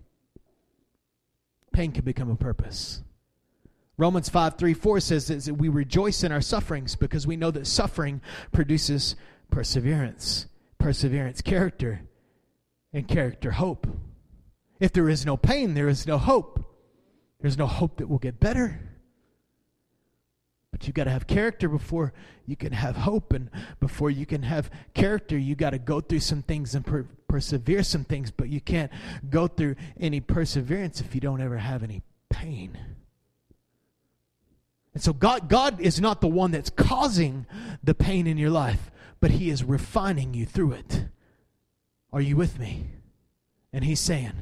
pain 1.81 1.93
can 1.93 2.05
become 2.05 2.31
a 2.31 2.37
purpose. 2.37 3.03
Romans 3.97 4.29
5 4.29 4.59
3 4.59 4.75
4 4.75 5.01
says 5.01 5.29
that 5.29 5.55
we 5.55 5.71
rejoice 5.71 6.23
in 6.23 6.31
our 6.31 6.43
sufferings 6.43 6.95
because 6.95 7.27
we 7.27 7.37
know 7.37 7.51
that 7.51 7.67
suffering 7.67 8.21
produces 8.53 9.17
perseverance, 9.51 10.45
perseverance, 10.77 11.41
character, 11.41 12.03
and 12.93 13.09
character, 13.09 13.53
hope. 13.53 13.87
If 14.79 14.93
there 14.93 15.09
is 15.09 15.25
no 15.25 15.39
pain, 15.39 15.73
there 15.73 15.89
is 15.89 16.07
no 16.07 16.19
hope. 16.19 16.63
There's 17.41 17.57
no 17.57 17.67
hope 17.67 17.97
that 17.97 18.09
we'll 18.09 18.19
get 18.19 18.39
better. 18.39 18.79
But 20.73 20.87
you've 20.87 20.95
got 20.95 21.05
to 21.05 21.11
have 21.11 21.27
character 21.27 21.67
before 21.67 22.13
you 22.45 22.57
can 22.57 22.73
have 22.73 22.95
hope. 22.95 23.33
And 23.33 23.49
before 23.81 24.11
you 24.11 24.27
can 24.27 24.43
have 24.43 24.71
character, 24.93 25.39
you 25.39 25.55
got 25.55 25.71
to 25.71 25.79
go 25.79 26.03
through 26.03 26.21
some 26.21 26.43
things 26.43 26.75
and 26.75 26.85
per- 26.85 27.09
persevere 27.31 27.85
some 27.85 28.05
things. 28.05 28.31
But 28.31 28.49
you 28.49 28.61
can't 28.61 28.91
go 29.29 29.47
through 29.47 29.77
any 29.99 30.21
perseverance 30.21 31.01
if 31.01 31.15
you 31.15 31.21
don't 31.21 31.41
ever 31.41 31.59
have 31.59 31.83
any 31.83 32.03
pain. 32.29 32.77
And 34.93 35.03
so 35.03 35.13
God, 35.13 35.49
God 35.49 35.81
is 35.81 36.01
not 36.01 36.21
the 36.21 36.29
one 36.29 36.51
that's 36.51 36.71
causing 36.71 37.47
the 37.83 37.95
pain 37.95 38.27
in 38.27 38.37
your 38.37 38.51
life, 38.51 38.91
but 39.21 39.31
He 39.31 39.49
is 39.49 39.63
refining 39.63 40.35
you 40.35 40.45
through 40.45 40.73
it. 40.73 41.05
Are 42.13 42.21
you 42.21 42.37
with 42.37 42.59
me? 42.59 42.87
And 43.73 43.85
He's 43.85 44.01
saying, 44.01 44.33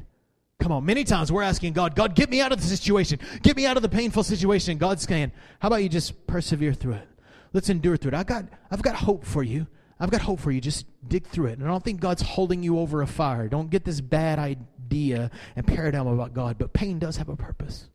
Come 0.59 0.73
on, 0.73 0.85
many 0.85 1.05
times 1.05 1.31
we're 1.31 1.43
asking 1.43 1.71
God, 1.71 1.95
God, 1.95 2.15
get 2.15 2.29
me 2.29 2.41
out 2.41 2.51
of 2.51 2.59
the 2.59 2.67
situation. 2.67 3.17
Get 3.43 3.55
me 3.55 3.65
out 3.65 3.77
of 3.77 3.81
the 3.81 3.87
painful 3.87 4.23
situation. 4.23 4.77
God's 4.77 5.03
saying, 5.03 5.31
How 5.59 5.67
about 5.67 5.83
you 5.83 5.89
just 5.89 6.25
persevere 6.25 6.73
through 6.73 6.93
it? 6.93 7.07
Let's 7.53 7.69
endure 7.69 7.95
through 7.97 8.09
it. 8.09 8.15
I 8.15 8.23
got 8.23 8.45
I've 8.71 8.81
got 8.81 8.95
hope 8.95 9.23
for 9.23 9.43
you. 9.43 9.67
I've 9.99 10.11
got 10.11 10.21
hope 10.21 10.39
for 10.39 10.51
you. 10.51 10.61
Just 10.61 10.85
dig 11.07 11.27
through 11.27 11.47
it. 11.47 11.59
And 11.59 11.63
I 11.63 11.67
don't 11.67 11.83
think 11.83 11.99
God's 11.99 12.21
holding 12.21 12.63
you 12.63 12.79
over 12.79 13.01
a 13.01 13.07
fire. 13.07 13.49
Don't 13.49 13.69
get 13.69 13.83
this 13.83 13.99
bad 13.99 14.39
idea 14.39 15.29
and 15.55 15.67
paradigm 15.67 16.07
about 16.07 16.33
God, 16.33 16.57
but 16.57 16.73
pain 16.73 16.99
does 16.99 17.17
have 17.17 17.29
a 17.29 17.35
purpose. 17.35 17.89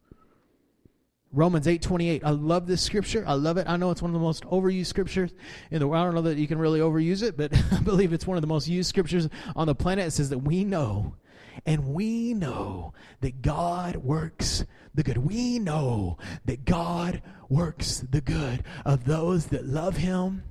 Romans 1.33 1.67
8:28. 1.67 2.23
I 2.25 2.31
love 2.31 2.67
this 2.67 2.81
scripture. 2.81 3.25
I 3.27 3.35
love 3.35 3.57
it. 3.57 3.67
I 3.69 3.77
know 3.77 3.91
it's 3.91 4.03
one 4.03 4.11
of 4.11 4.15
the 4.15 4.21
most 4.21 4.45
overused 4.45 4.87
scriptures 4.87 5.33
in 5.71 5.81
the 5.81 5.89
world. 5.89 6.03
I 6.03 6.05
don't 6.05 6.15
know 6.15 6.23
that 6.23 6.39
you 6.39 6.47
can 6.47 6.59
really 6.59 6.79
overuse 6.79 7.23
it, 7.23 7.37
but 7.37 7.53
I 7.73 7.81
believe 7.81 8.13
it's 8.13 8.27
one 8.27 8.37
of 8.37 8.43
the 8.43 8.47
most 8.47 8.69
used 8.69 8.89
scriptures 8.89 9.29
on 9.57 9.67
the 9.67 9.75
planet. 9.75 10.07
It 10.07 10.11
says 10.13 10.31
that 10.31 10.39
we 10.39 10.65
know 10.65 11.17
and 11.67 11.95
we 11.95 12.35
know 12.35 12.95
that 13.21 13.43
God 13.43 13.97
works 13.97 14.65
the 14.95 15.03
good. 15.03 15.19
We 15.19 15.59
know 15.59 16.19
that 16.45 16.65
God 16.65 17.23
works 17.49 18.05
the 18.09 18.21
good 18.21 18.63
of 18.85 19.05
those 19.05 19.47
that 19.47 19.67
love 19.67 19.97
him 19.97 20.45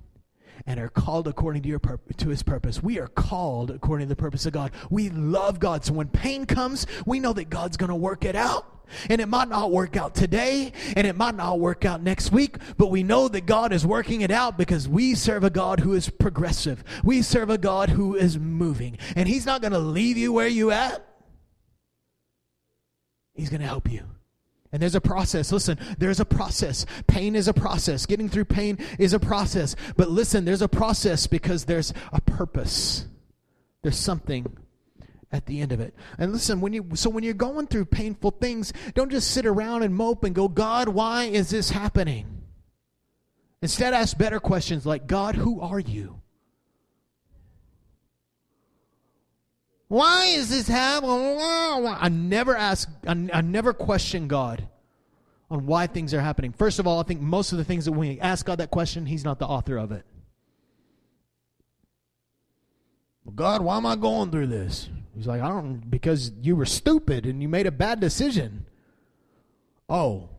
and 0.66 0.80
are 0.80 0.90
called 0.90 1.28
according 1.28 1.64
to 1.64 1.70
your 1.70 1.80
pur- 1.80 2.00
to 2.18 2.30
his 2.30 2.44
purpose. 2.44 2.82
We 2.82 3.00
are 3.00 3.08
called 3.08 3.72
according 3.72 4.08
to 4.08 4.10
the 4.10 4.22
purpose 4.22 4.46
of 4.46 4.54
God. 4.54 4.72
We 4.90 5.10
love 5.10 5.60
God. 5.60 5.86
So 5.86 5.94
when 5.94 6.08
pain 6.08 6.46
comes, 6.46 6.88
we 7.06 7.20
know 7.20 7.34
that 7.34 7.50
God's 7.50 7.78
going 7.78 7.90
to 7.90 7.96
work 7.96 8.26
it 8.26 8.36
out. 8.36 8.70
And 9.10 9.22
it 9.22 9.28
might 9.28 9.48
not 9.48 9.72
work 9.72 9.98
out 9.98 10.14
today, 10.14 10.72
and 10.96 11.08
it 11.08 11.16
might 11.16 11.36
not 11.36 11.60
work 11.60 11.84
out 11.84 12.04
next 12.04 12.32
week, 12.32 12.58
but 12.78 12.92
we 12.92 13.02
know 13.02 13.28
that 13.28 13.46
God 13.46 13.74
is 13.74 13.86
working 13.86 14.22
it 14.22 14.30
out 14.30 14.58
because 14.58 14.88
we 14.88 15.16
serve 15.16 15.44
a 15.44 15.50
God 15.50 15.80
who 15.80 15.94
is 15.94 16.10
progressive. 16.10 16.84
We 17.04 17.22
serve 17.22 17.50
a 17.50 17.58
God 17.58 17.90
who 17.90 18.16
is 18.16 18.38
moving, 18.38 19.00
and 19.16 19.28
He's 19.28 19.46
not 19.46 19.62
going 19.62 19.72
to 19.72 19.80
leave 19.80 20.18
you 20.18 20.32
where 20.32 20.48
you 20.48 20.70
at. 20.72 21.04
He's 23.34 23.50
going 23.50 23.62
to 23.62 23.68
help 23.68 23.90
you. 23.90 24.04
And 24.74 24.82
there's 24.82 24.96
a 24.96 25.02
process. 25.02 25.52
Listen, 25.52 25.78
there's 26.00 26.20
a 26.20 26.26
process. 26.26 26.88
Pain 27.06 27.36
is 27.36 27.48
a 27.48 27.54
process. 27.54 28.08
Getting 28.08 28.28
through 28.28 28.46
pain 28.46 28.80
is 28.98 29.14
a 29.14 29.20
process. 29.20 29.76
But 29.96 30.10
listen, 30.10 30.46
there's 30.46 30.64
a 30.64 30.68
process 30.68 31.28
because 31.28 31.66
there's 31.66 31.94
a 32.12 32.20
purpose. 32.20 33.06
There's 33.84 34.00
something 34.00 34.58
at 35.32 35.46
the 35.46 35.62
end 35.62 35.74
of 35.74 35.80
it. 35.80 35.94
And 36.18 36.34
listen, 36.34 36.60
when 36.60 36.74
you 36.74 36.90
so 36.96 37.12
when 37.12 37.24
you're 37.24 37.36
going 37.36 37.68
through 37.68 37.86
painful 37.86 38.32
things, 38.32 38.74
don't 38.96 39.12
just 39.12 39.30
sit 39.30 39.46
around 39.46 39.84
and 39.84 39.94
mope 39.94 40.24
and 40.24 40.34
go, 40.34 40.48
"God, 40.48 40.90
why 40.90 41.26
is 41.26 41.52
this 41.52 41.70
happening?" 41.70 42.42
Instead, 43.62 43.94
ask 43.94 44.18
better 44.18 44.40
questions 44.40 44.88
like, 44.88 45.06
"God, 45.06 45.36
who 45.36 45.62
are 45.62 45.80
you?" 45.80 46.23
Why 49.94 50.26
is 50.26 50.50
this 50.50 50.68
happening? 50.68 51.38
I 51.40 52.10
never 52.10 52.58
ask, 52.58 52.90
I, 53.06 53.12
I 53.32 53.42
never 53.42 53.74
question 53.74 54.28
God 54.28 54.68
on 55.52 55.68
why 55.68 55.86
things 55.86 56.16
are 56.16 56.20
happening. 56.20 56.52
First 56.52 56.80
of 56.80 56.88
all, 56.88 57.00
I 57.00 57.04
think 57.04 57.22
most 57.22 57.52
of 57.52 57.60
the 57.60 57.64
things 57.64 57.86
that 57.86 57.92
we 57.92 58.20
ask 58.20 58.44
God 58.44 58.58
that 58.58 58.72
question, 58.72 59.06
He's 59.06 59.24
not 59.24 59.38
the 59.38 59.46
author 59.46 59.78
of 59.78 59.92
it. 59.92 60.04
Well, 63.24 63.36
God, 63.36 63.62
why 63.62 63.78
am 63.78 63.86
I 63.86 63.96
going 63.96 64.32
through 64.32 64.48
this? 64.48 64.90
He's 65.16 65.28
like, 65.28 65.44
I 65.44 65.50
don't, 65.50 65.88
because 65.92 66.32
you 66.42 66.56
were 66.56 66.66
stupid 66.66 67.28
and 67.28 67.40
you 67.40 67.48
made 67.48 67.68
a 67.68 67.72
bad 67.72 68.00
decision. 68.00 68.66
Oh. 69.88 70.30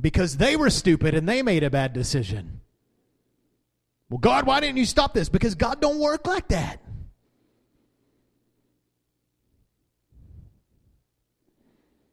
Because 0.00 0.38
they 0.38 0.56
were 0.56 0.70
stupid 0.70 1.14
and 1.14 1.28
they 1.28 1.42
made 1.42 1.64
a 1.64 1.70
bad 1.70 1.92
decision. 1.92 2.62
Well, 4.08 4.20
God, 4.20 4.46
why 4.46 4.60
didn't 4.60 4.78
you 4.78 4.86
stop 4.86 5.12
this? 5.12 5.28
Because 5.28 5.54
God 5.54 5.82
don't 5.82 5.98
work 5.98 6.26
like 6.26 6.48
that. 6.48 6.80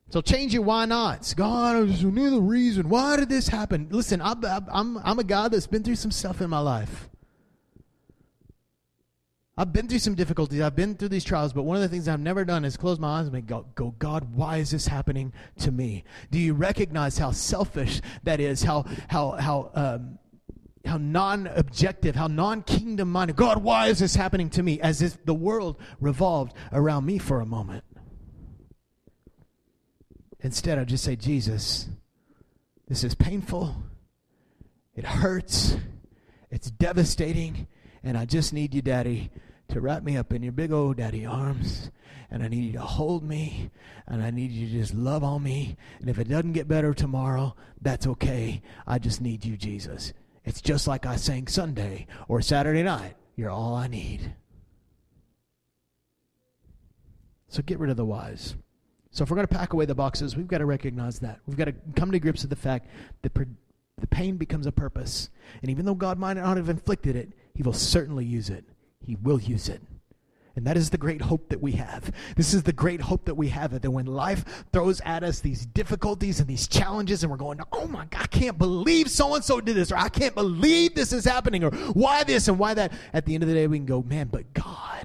So 0.10 0.22
change 0.22 0.54
your 0.54 0.64
why 0.64 0.86
nots. 0.86 1.34
God, 1.34 1.76
I 1.76 1.86
just 1.86 2.04
knew 2.04 2.30
the 2.32 2.42
reason. 2.42 2.90
Why 2.90 3.16
did 3.18 3.30
this 3.30 3.48
happen? 3.48 3.88
Listen, 3.92 4.22
I'm, 4.22 4.44
I'm, 4.44 4.98
I'm 4.98 5.20
a 5.20 5.24
guy 5.24 5.48
that's 5.50 5.68
been 5.68 5.84
through 5.84 5.96
some 5.96 6.12
stuff 6.12 6.42
in 6.42 6.50
my 6.50 6.60
life. 6.60 7.10
I've 9.56 9.74
been 9.74 9.88
through 9.88 10.00
some 10.00 10.16
difficulties. 10.16 10.62
I've 10.62 10.76
been 10.76 10.96
through 10.96 11.10
these 11.10 11.26
trials, 11.26 11.52
but 11.52 11.64
one 11.64 11.76
of 11.76 11.84
the 11.84 11.90
things 11.90 12.08
I've 12.08 12.22
never 12.22 12.46
done 12.46 12.64
is 12.64 12.78
close 12.78 12.98
my 12.98 13.20
eyes 13.20 13.28
and 13.28 13.46
go, 13.46 13.66
go, 13.76 13.94
God, 14.00 14.34
why 14.34 14.58
is 14.58 14.72
this 14.72 14.88
happening 14.88 15.34
to 15.60 15.72
me? 15.72 16.06
Do 16.32 16.40
you 16.40 16.54
recognize 16.54 17.18
how 17.18 17.32
selfish 17.32 18.02
that 18.24 18.40
is? 18.40 18.64
How, 18.64 18.86
how, 19.10 19.32
how, 19.32 19.72
um, 19.76 20.18
how 20.86 20.98
non-objective, 20.98 22.16
how 22.16 22.28
non-kingdom 22.28 23.12
minded. 23.12 23.36
God, 23.36 23.62
why 23.62 23.88
is 23.88 24.00
this 24.00 24.16
happening 24.16 24.50
to 24.52 24.64
me? 24.64 24.80
As 24.80 25.02
if 25.02 25.24
the 25.26 25.34
world 25.34 25.78
revolved 26.00 26.54
around 26.72 27.06
me 27.06 27.18
for 27.18 27.42
a 27.42 27.46
moment. 27.46 27.84
Instead, 30.42 30.80
I 30.80 30.86
just 30.86 31.04
say, 31.04 31.16
Jesus, 31.16 31.88
this 32.88 33.04
is 33.04 33.14
painful. 33.14 33.76
It 34.96 35.06
hurts. 35.06 35.76
It's 36.50 36.72
devastating. 36.72 37.68
And 38.04 38.18
I 38.18 38.26
just 38.26 38.54
need 38.54 38.74
you, 38.74 38.82
Daddy, 38.82 39.32
to 39.70 39.82
wrap 39.82 40.04
me 40.04 40.18
up 40.18 40.34
in 40.34 40.42
your 40.42 40.54
big 40.54 40.72
old 40.72 40.98
daddy 40.98 41.26
arms. 41.26 41.92
And 42.32 42.44
I 42.44 42.48
need 42.48 42.64
you 42.64 42.74
to 42.74 42.82
hold 42.82 43.24
me. 43.24 43.70
And 44.08 44.24
I 44.24 44.32
need 44.32 44.52
you 44.52 44.68
to 44.68 44.74
just 44.74 44.94
love 44.94 45.24
on 45.24 45.44
me. 45.44 45.78
And 46.00 46.10
if 46.10 46.20
it 46.20 46.30
doesn't 46.30 46.54
get 46.54 46.68
better 46.68 46.94
tomorrow, 46.94 47.56
that's 47.82 48.08
okay. 48.08 48.62
I 48.88 49.00
just 49.00 49.22
need 49.22 49.44
you, 49.46 49.58
Jesus. 49.58 50.14
It's 50.46 50.62
just 50.62 50.88
like 50.88 51.06
I 51.06 51.18
sang 51.18 51.48
Sunday 51.48 52.08
or 52.28 52.42
Saturday 52.42 52.84
night. 52.84 53.16
You're 53.36 53.52
all 53.52 53.76
I 53.76 53.88
need. 53.88 54.36
So 57.50 57.62
get 57.62 57.80
rid 57.80 57.90
of 57.90 57.98
the 57.98 58.06
whys. 58.06 58.56
So 59.20 59.24
if 59.24 59.30
we're 59.30 59.36
going 59.36 59.48
to 59.48 59.54
pack 59.54 59.74
away 59.74 59.84
the 59.84 59.94
boxes, 59.94 60.38
we've 60.38 60.48
got 60.48 60.60
to 60.60 60.66
recognize 60.66 61.20
that. 61.20 61.42
We've 61.46 61.58
got 61.58 61.66
to 61.66 61.74
come 61.98 62.10
to 62.10 62.20
grips 62.22 62.42
with 62.44 62.52
the 62.52 62.56
fact 62.56 62.88
that 63.22 63.34
the 63.34 64.08
pain 64.08 64.38
becomes 64.38 64.66
a 64.66 64.72
purpose. 64.72 65.30
And 65.62 65.70
even 65.70 65.84
though 65.84 65.94
God 65.94 66.18
might 66.18 66.38
not 66.38 66.56
have 66.56 66.70
inflicted 66.70 67.18
it, 67.18 67.34
He 67.54 67.62
will 67.62 67.74
certainly 67.74 68.24
use 68.24 68.50
it. 68.50 68.64
He 69.06 69.18
will 69.18 69.42
use 69.42 69.68
it. 69.68 69.82
And 70.56 70.66
that 70.66 70.78
is 70.78 70.90
the 70.90 70.98
great 70.98 71.22
hope 71.22 71.50
that 71.50 71.62
we 71.62 71.74
have. 71.74 72.14
This 72.38 72.54
is 72.54 72.64
the 72.64 72.72
great 72.72 73.02
hope 73.02 73.26
that 73.26 73.36
we 73.36 73.50
have 73.50 73.72
that 73.82 73.90
when 73.90 74.06
life 74.06 74.66
throws 74.72 75.02
at 75.02 75.22
us 75.24 75.42
these 75.42 75.66
difficulties 75.66 76.40
and 76.40 76.48
these 76.48 76.70
challenges, 76.70 77.22
and 77.22 77.30
we're 77.30 77.38
going, 77.38 77.60
oh 77.74 77.88
my 77.88 78.06
God, 78.06 78.22
I 78.22 78.28
can't 78.28 78.58
believe 78.58 79.10
so 79.10 79.36
and 79.36 79.44
so 79.44 79.60
did 79.60 79.76
this, 79.76 79.92
or 79.92 79.98
I 79.98 80.08
can't 80.08 80.34
believe 80.34 80.96
this 80.96 81.12
is 81.12 81.26
happening, 81.26 81.66
or 81.66 81.72
why 81.72 82.24
this 82.24 82.48
and 82.48 82.58
why 82.58 82.74
that. 82.74 82.94
At 83.12 83.26
the 83.26 83.34
end 83.34 83.44
of 83.44 83.50
the 83.50 83.56
day, 83.56 83.68
we 83.68 83.80
can 83.80 83.86
go, 83.86 84.02
man, 84.02 84.28
but 84.28 84.54
God 84.54 84.99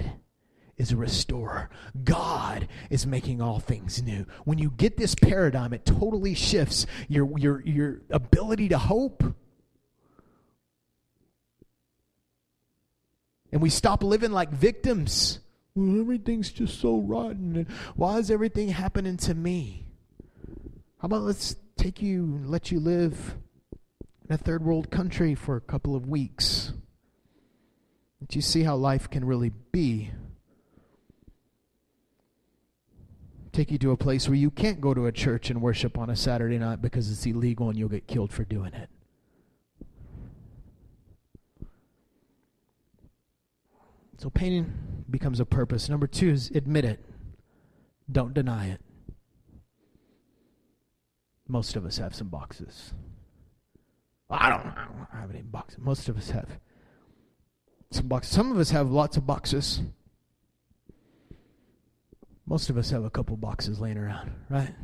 is 0.76 0.92
a 0.92 0.96
restorer. 0.96 1.70
God 2.02 2.68
is 2.90 3.06
making 3.06 3.40
all 3.40 3.60
things 3.60 4.02
new. 4.02 4.26
When 4.44 4.58
you 4.58 4.70
get 4.70 4.96
this 4.96 5.14
paradigm, 5.14 5.72
it 5.72 5.84
totally 5.84 6.34
shifts 6.34 6.87
your, 7.08 7.38
your, 7.38 7.62
your 7.62 8.02
ability 8.10 8.68
to 8.70 8.78
hope. 8.78 9.22
And 13.52 13.62
we 13.62 13.70
stop 13.70 14.02
living 14.02 14.32
like 14.32 14.50
victims. 14.50 15.38
Well, 15.76 16.00
everything's 16.00 16.50
just 16.50 16.80
so 16.80 16.98
rotten. 16.98 17.68
Why 17.94 18.18
is 18.18 18.30
everything 18.30 18.68
happening 18.68 19.16
to 19.18 19.34
me? 19.34 19.87
How 20.98 21.06
about 21.06 21.22
let's 21.22 21.54
take 21.76 22.02
you 22.02 22.24
and 22.24 22.50
let 22.50 22.72
you 22.72 22.80
live 22.80 23.37
in 24.28 24.34
a 24.34 24.38
third 24.38 24.64
world 24.64 24.90
country 24.90 25.34
for 25.34 25.56
a 25.56 25.60
couple 25.60 25.94
of 25.94 26.08
weeks? 26.08 26.72
Let 28.20 28.34
you 28.34 28.42
see 28.42 28.62
how 28.62 28.74
life 28.74 29.08
can 29.10 29.24
really 29.24 29.52
be. 29.70 30.10
Take 33.55 33.71
you 33.71 33.79
to 33.79 33.93
a 33.93 33.97
place 33.97 34.29
where 34.29 34.37
you 34.37 34.51
can't 34.51 34.81
go 34.81 34.93
to 34.93 35.07
a 35.07 35.12
church 35.12 35.49
and 35.49 35.62
worship 35.62 35.97
on 35.97 36.11
a 36.11 36.17
Saturday 36.17 36.59
night 36.59 36.83
because 36.83 37.11
it's 37.11 37.25
illegal 37.25 37.71
and 37.71 37.79
you'll 37.79 37.88
get 37.88 38.07
killed 38.07 38.33
for 38.33 38.45
doing 38.45 38.75
it. 38.75 38.88
So 44.19 44.31
pain 44.31 45.05
becomes 45.09 45.40
a 45.40 45.45
purpose. 45.45 45.88
Number 45.88 46.07
two 46.07 46.31
is 46.31 46.51
admit 46.51 46.85
it. 46.85 47.05
Don't 48.11 48.35
deny 48.35 48.69
it. 48.69 48.81
Most 51.47 51.77
of 51.77 51.85
us 51.85 51.99
have 51.99 52.14
some 52.14 52.29
boxes. 52.29 52.93
I 54.31 54.49
don't, 54.49 54.67
I 54.67 54.87
don't 54.87 55.21
have 55.21 55.31
any 55.31 55.43
boxes. 55.43 55.79
Most 55.79 56.09
of 56.09 56.17
us 56.17 56.31
have 56.31 56.49
some 57.90 58.09
boxes. 58.09 58.33
Some 58.35 58.51
of 58.51 58.59
us 58.59 58.71
have 58.71 58.90
lots 58.90 59.17
of 59.17 59.27
boxes. 59.27 59.83
Most 62.46 62.68
of 62.70 62.76
us 62.76 62.90
have 62.90 63.04
a 63.04 63.11
couple 63.11 63.37
boxes 63.37 63.80
laying 63.80 63.96
around, 63.96 64.30
right? 64.50 64.74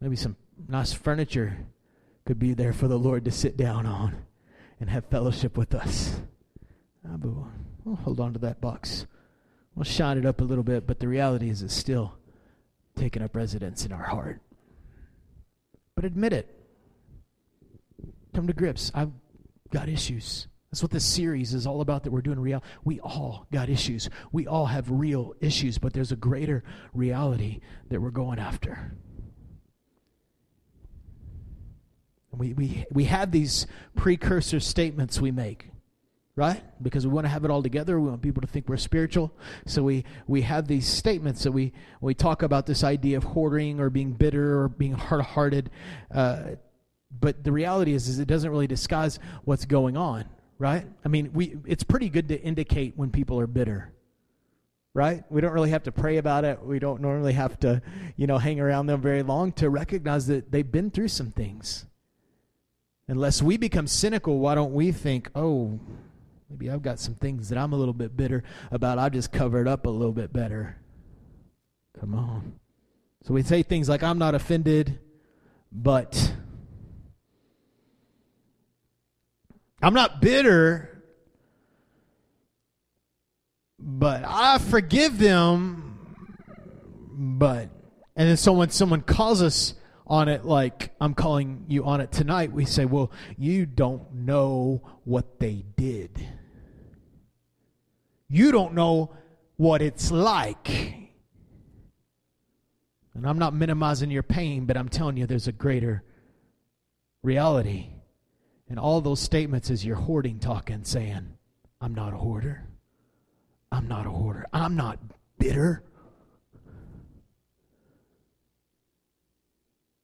Maybe 0.00 0.16
some 0.16 0.36
nice 0.68 0.92
furniture 0.92 1.66
could 2.26 2.38
be 2.38 2.54
there 2.54 2.72
for 2.72 2.88
the 2.88 2.98
Lord 2.98 3.24
to 3.24 3.30
sit 3.30 3.56
down 3.56 3.86
on 3.86 4.24
and 4.80 4.90
have 4.90 5.06
fellowship 5.06 5.56
with 5.56 5.74
us. 5.74 6.20
Ah, 7.06 7.16
but 7.16 7.30
we'll 7.84 7.96
hold 7.96 8.20
on 8.20 8.34
to 8.34 8.38
that 8.40 8.60
box. 8.60 9.06
We'll 9.74 9.84
shine 9.84 10.18
it 10.18 10.26
up 10.26 10.40
a 10.40 10.44
little 10.44 10.64
bit, 10.64 10.86
but 10.86 11.00
the 11.00 11.08
reality 11.08 11.48
is 11.48 11.62
it's 11.62 11.74
still 11.74 12.18
taking 12.96 13.22
up 13.22 13.34
residence 13.34 13.86
in 13.86 13.92
our 13.92 14.02
heart. 14.02 14.40
But 15.94 16.04
admit 16.04 16.32
it. 16.32 16.54
Come 18.34 18.46
to 18.46 18.52
grips. 18.52 18.92
I've 18.94 19.12
got 19.70 19.88
issues. 19.88 20.46
That's 20.70 20.82
what 20.82 20.90
this 20.90 21.04
series 21.04 21.54
is 21.54 21.66
all 21.66 21.80
about 21.80 22.04
that 22.04 22.10
we're 22.10 22.20
doing 22.20 22.38
real. 22.38 22.62
We 22.84 23.00
all 23.00 23.46
got 23.50 23.70
issues. 23.70 24.10
We 24.32 24.46
all 24.46 24.66
have 24.66 24.90
real 24.90 25.34
issues, 25.40 25.78
but 25.78 25.94
there's 25.94 26.12
a 26.12 26.16
greater 26.16 26.62
reality 26.92 27.60
that 27.88 28.02
we're 28.02 28.10
going 28.10 28.38
after. 28.38 28.92
We, 32.30 32.52
we, 32.52 32.84
we 32.92 33.04
have 33.04 33.32
these 33.32 33.66
precursor 33.96 34.60
statements 34.60 35.18
we 35.18 35.30
make, 35.30 35.70
right? 36.36 36.62
Because 36.82 37.06
we 37.06 37.14
want 37.14 37.24
to 37.24 37.30
have 37.30 37.46
it 37.46 37.50
all 37.50 37.62
together. 37.62 37.98
We 37.98 38.10
want 38.10 38.20
people 38.20 38.42
to 38.42 38.46
think 38.46 38.68
we're 38.68 38.76
spiritual. 38.76 39.32
So 39.64 39.82
we, 39.82 40.04
we 40.26 40.42
have 40.42 40.68
these 40.68 40.86
statements 40.86 41.44
that 41.44 41.52
we, 41.52 41.72
we 42.02 42.12
talk 42.12 42.42
about 42.42 42.66
this 42.66 42.84
idea 42.84 43.16
of 43.16 43.24
hoarding 43.24 43.80
or 43.80 43.88
being 43.88 44.12
bitter 44.12 44.60
or 44.60 44.68
being 44.68 44.92
hard 44.92 45.22
hearted. 45.22 45.70
Uh, 46.14 46.56
but 47.10 47.42
the 47.42 47.52
reality 47.52 47.94
is, 47.94 48.06
is 48.06 48.18
it 48.18 48.28
doesn't 48.28 48.50
really 48.50 48.66
disguise 48.66 49.18
what's 49.44 49.64
going 49.64 49.96
on 49.96 50.26
right? 50.58 50.86
I 51.04 51.08
mean, 51.08 51.30
we 51.32 51.56
it's 51.66 51.84
pretty 51.84 52.08
good 52.08 52.28
to 52.28 52.40
indicate 52.40 52.94
when 52.96 53.10
people 53.10 53.40
are 53.40 53.46
bitter. 53.46 53.92
Right? 54.94 55.22
We 55.30 55.40
don't 55.40 55.52
really 55.52 55.70
have 55.70 55.84
to 55.84 55.92
pray 55.92 56.16
about 56.16 56.44
it. 56.44 56.64
We 56.64 56.80
don't 56.80 57.00
normally 57.00 57.34
have 57.34 57.60
to, 57.60 57.82
you 58.16 58.26
know, 58.26 58.38
hang 58.38 58.58
around 58.58 58.86
them 58.86 59.00
very 59.00 59.22
long 59.22 59.52
to 59.52 59.70
recognize 59.70 60.26
that 60.26 60.50
they've 60.50 60.68
been 60.68 60.90
through 60.90 61.08
some 61.08 61.30
things. 61.30 61.86
Unless 63.06 63.40
we 63.40 63.56
become 63.56 63.86
cynical, 63.86 64.40
why 64.40 64.56
don't 64.56 64.74
we 64.74 64.90
think, 64.90 65.30
"Oh, 65.36 65.78
maybe 66.50 66.68
I've 66.68 66.82
got 66.82 66.98
some 66.98 67.14
things 67.14 67.48
that 67.50 67.58
I'm 67.58 67.72
a 67.72 67.76
little 67.76 67.94
bit 67.94 68.16
bitter 68.16 68.42
about. 68.72 68.98
I 68.98 69.08
just 69.08 69.30
covered 69.30 69.68
up 69.68 69.86
a 69.86 69.90
little 69.90 70.12
bit 70.12 70.32
better." 70.32 70.76
Come 72.00 72.14
on. 72.14 72.54
So 73.22 73.34
we 73.34 73.42
say 73.42 73.62
things 73.62 73.88
like, 73.88 74.02
"I'm 74.02 74.18
not 74.18 74.34
offended, 74.34 74.98
but 75.70 76.34
I'm 79.80 79.94
not 79.94 80.20
bitter, 80.20 81.04
but 83.78 84.24
I 84.26 84.58
forgive 84.58 85.18
them, 85.18 86.16
but 87.12 87.70
and 88.16 88.28
then 88.28 88.36
someone 88.36 88.70
someone 88.70 89.02
calls 89.02 89.40
us 89.40 89.74
on 90.06 90.28
it 90.28 90.44
like 90.44 90.94
I'm 91.00 91.14
calling 91.14 91.66
you 91.68 91.84
on 91.84 92.00
it 92.00 92.10
tonight, 92.10 92.52
we 92.52 92.64
say, 92.64 92.84
"Well, 92.86 93.12
you 93.36 93.66
don't 93.66 94.12
know 94.14 94.82
what 95.04 95.38
they 95.38 95.64
did. 95.76 96.26
You 98.28 98.50
don't 98.50 98.74
know 98.74 99.14
what 99.56 99.80
it's 99.80 100.10
like." 100.10 100.68
And 103.14 103.26
I'm 103.26 103.38
not 103.38 103.54
minimizing 103.54 104.10
your 104.10 104.22
pain, 104.22 104.64
but 104.64 104.76
I'm 104.76 104.88
telling 104.88 105.16
you 105.16 105.26
there's 105.26 105.48
a 105.48 105.52
greater 105.52 106.02
reality. 107.22 107.97
And 108.68 108.78
all 108.78 109.00
those 109.00 109.20
statements 109.20 109.70
is 109.70 109.84
your 109.84 109.96
hoarding 109.96 110.38
talking, 110.38 110.84
saying, 110.84 111.34
I'm 111.80 111.94
not 111.94 112.12
a 112.12 112.16
hoarder. 112.16 112.68
I'm 113.72 113.88
not 113.88 114.06
a 114.06 114.10
hoarder. 114.10 114.46
I'm 114.52 114.76
not 114.76 114.98
bitter. 115.38 115.82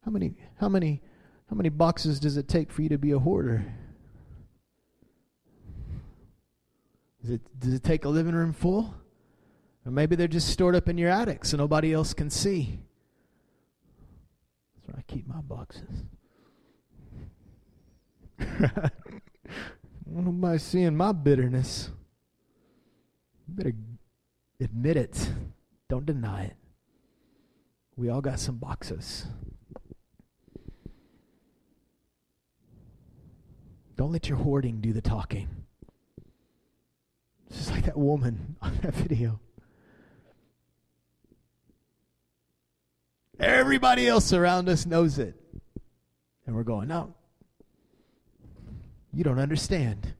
How 0.04 0.10
many 0.10 0.34
how 0.56 0.68
many 0.68 1.00
how 1.48 1.56
many 1.56 1.70
boxes 1.70 2.20
does 2.20 2.36
it 2.36 2.46
take 2.46 2.70
for 2.70 2.82
you 2.82 2.90
to 2.90 2.98
be 2.98 3.12
a 3.12 3.18
hoarder? 3.18 3.64
Does 7.22 7.30
it 7.30 7.40
does 7.58 7.72
it 7.72 7.82
take 7.82 8.04
a 8.04 8.08
living 8.08 8.34
room 8.34 8.52
full? 8.52 8.94
Or 9.86 9.92
maybe 9.92 10.16
they're 10.16 10.28
just 10.28 10.48
stored 10.48 10.74
up 10.74 10.88
in 10.88 10.98
your 10.98 11.10
attic 11.10 11.44
so 11.44 11.56
nobody 11.56 11.92
else 11.92 12.14
can 12.14 12.30
see. 12.30 12.78
That's 14.74 14.88
where 14.88 14.96
I 14.98 15.02
keep 15.10 15.26
my 15.26 15.40
boxes. 15.40 16.04
Nobody 20.06 20.58
seeing 20.58 20.96
my 20.96 21.12
bitterness. 21.12 21.90
You 23.48 23.54
better 23.54 23.72
admit 24.60 24.96
it. 24.96 25.30
Don't 25.88 26.06
deny 26.06 26.44
it. 26.44 26.56
We 27.96 28.08
all 28.08 28.20
got 28.20 28.40
some 28.40 28.56
boxes. 28.56 29.26
Don't 33.96 34.12
let 34.12 34.28
your 34.28 34.38
hoarding 34.38 34.80
do 34.80 34.92
the 34.92 35.00
talking. 35.00 35.48
Just 37.52 37.70
like 37.70 37.84
that 37.84 37.96
woman 37.96 38.56
on 38.62 38.76
that 38.82 38.94
video. 38.94 39.38
Everybody 43.38 44.06
else 44.06 44.32
around 44.32 44.68
us 44.68 44.86
knows 44.86 45.18
it. 45.18 45.34
And 46.46 46.54
we're 46.54 46.62
going, 46.62 46.88
no. 46.88 47.14
You 49.14 49.24
don't 49.24 49.38
understand. 49.38 50.14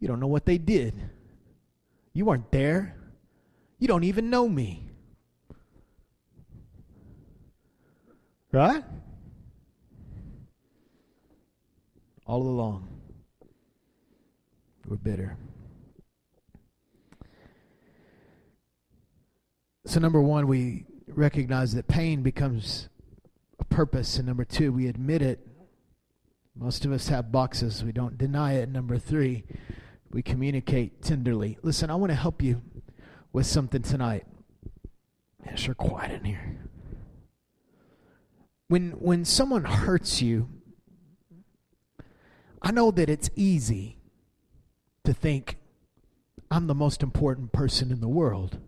You 0.00 0.08
don't 0.08 0.20
know 0.20 0.26
what 0.26 0.46
they 0.46 0.58
did. 0.58 0.94
You 2.12 2.24
weren't 2.24 2.50
there. 2.50 2.96
You 3.78 3.88
don't 3.88 4.04
even 4.04 4.30
know 4.30 4.48
me. 4.48 4.84
Right? 8.50 8.82
all 12.28 12.42
along. 12.42 12.86
We're 14.86 14.96
bitter. 14.96 15.36
So, 19.86 19.98
number 19.98 20.20
one, 20.20 20.46
we 20.46 20.84
recognize 21.08 21.74
that 21.74 21.88
pain 21.88 22.22
becomes 22.22 22.90
a 23.58 23.64
purpose. 23.64 24.18
And 24.18 24.26
number 24.26 24.44
two, 24.44 24.70
we 24.72 24.86
admit 24.86 25.22
it. 25.22 25.47
Most 26.58 26.84
of 26.84 26.90
us 26.90 27.06
have 27.08 27.30
boxes, 27.30 27.84
we 27.84 27.92
don't 27.92 28.18
deny 28.18 28.54
it. 28.54 28.68
Number 28.68 28.98
three, 28.98 29.44
we 30.10 30.22
communicate 30.22 31.02
tenderly. 31.02 31.56
Listen, 31.62 31.88
I 31.88 31.94
want 31.94 32.10
to 32.10 32.16
help 32.16 32.42
you 32.42 32.62
with 33.32 33.46
something 33.46 33.82
tonight. 33.82 34.26
It's 35.44 35.62
sure 35.62 35.74
quiet 35.74 36.10
in 36.10 36.24
here. 36.24 36.58
When 38.66 38.90
when 38.92 39.24
someone 39.24 39.64
hurts 39.64 40.20
you, 40.20 40.48
I 42.60 42.72
know 42.72 42.90
that 42.90 43.08
it's 43.08 43.30
easy 43.36 43.98
to 45.04 45.14
think 45.14 45.58
I'm 46.50 46.66
the 46.66 46.74
most 46.74 47.04
important 47.04 47.52
person 47.52 47.92
in 47.92 48.00
the 48.00 48.08
world. 48.08 48.58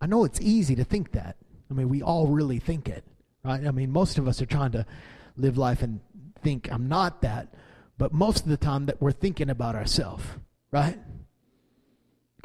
I 0.00 0.06
know 0.06 0.24
it's 0.24 0.40
easy 0.40 0.74
to 0.76 0.84
think 0.84 1.12
that. 1.12 1.36
I 1.70 1.74
mean, 1.74 1.88
we 1.90 2.02
all 2.02 2.26
really 2.28 2.58
think 2.58 2.88
it, 2.88 3.04
right? 3.44 3.66
I 3.66 3.70
mean, 3.70 3.90
most 3.90 4.18
of 4.18 4.26
us 4.26 4.40
are 4.40 4.46
trying 4.46 4.72
to 4.72 4.86
live 5.36 5.58
life 5.58 5.82
and 5.82 6.00
think 6.46 6.72
I'm 6.72 6.88
not 6.88 7.22
that, 7.22 7.52
but 7.98 8.12
most 8.12 8.44
of 8.44 8.48
the 8.48 8.56
time 8.56 8.86
that 8.86 9.02
we're 9.02 9.10
thinking 9.10 9.50
about 9.50 9.74
ourselves, 9.74 10.24
right? 10.70 10.96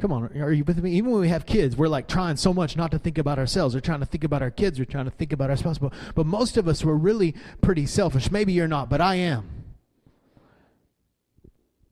Come 0.00 0.10
on, 0.10 0.36
are 0.40 0.50
you 0.50 0.64
with 0.64 0.82
me? 0.82 0.90
Even 0.94 1.12
when 1.12 1.20
we 1.20 1.28
have 1.28 1.46
kids, 1.46 1.76
we're 1.76 1.86
like 1.86 2.08
trying 2.08 2.36
so 2.36 2.52
much 2.52 2.76
not 2.76 2.90
to 2.90 2.98
think 2.98 3.16
about 3.16 3.38
ourselves. 3.38 3.76
We're 3.76 3.80
trying 3.80 4.00
to 4.00 4.06
think 4.06 4.24
about 4.24 4.42
our 4.42 4.50
kids. 4.50 4.80
We're 4.80 4.86
trying 4.86 5.04
to 5.04 5.12
think 5.12 5.32
about 5.32 5.50
our 5.50 5.56
spouse. 5.56 5.78
But, 5.78 5.92
but 6.16 6.26
most 6.26 6.56
of 6.56 6.66
us 6.66 6.84
were 6.84 6.96
really 6.96 7.36
pretty 7.60 7.86
selfish. 7.86 8.32
Maybe 8.32 8.52
you're 8.52 8.66
not, 8.66 8.90
but 8.90 9.00
I 9.00 9.14
am. 9.14 9.48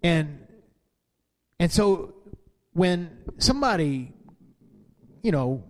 And 0.02 0.40
and 1.60 1.70
so 1.70 2.14
when 2.72 3.18
somebody, 3.38 4.12
you 5.22 5.30
know, 5.30 5.62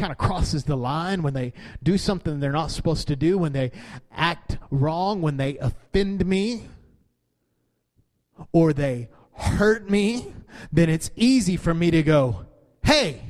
kind 0.00 0.10
of 0.10 0.18
crosses 0.18 0.64
the 0.64 0.76
line, 0.76 1.22
when 1.22 1.34
they 1.34 1.52
do 1.82 1.98
something 1.98 2.40
they're 2.40 2.50
not 2.50 2.70
supposed 2.70 3.06
to 3.08 3.16
do, 3.16 3.36
when 3.36 3.52
they 3.52 3.70
act 4.10 4.58
wrong, 4.70 5.20
when 5.20 5.36
they 5.36 5.58
offend 5.58 6.24
me, 6.26 6.66
or 8.52 8.72
they 8.72 9.08
hurt 9.34 9.88
me, 9.90 10.32
then 10.72 10.88
it's 10.88 11.10
easy 11.14 11.56
for 11.56 11.74
me 11.74 11.90
to 11.90 12.02
go, 12.02 12.46
hey, 12.82 13.22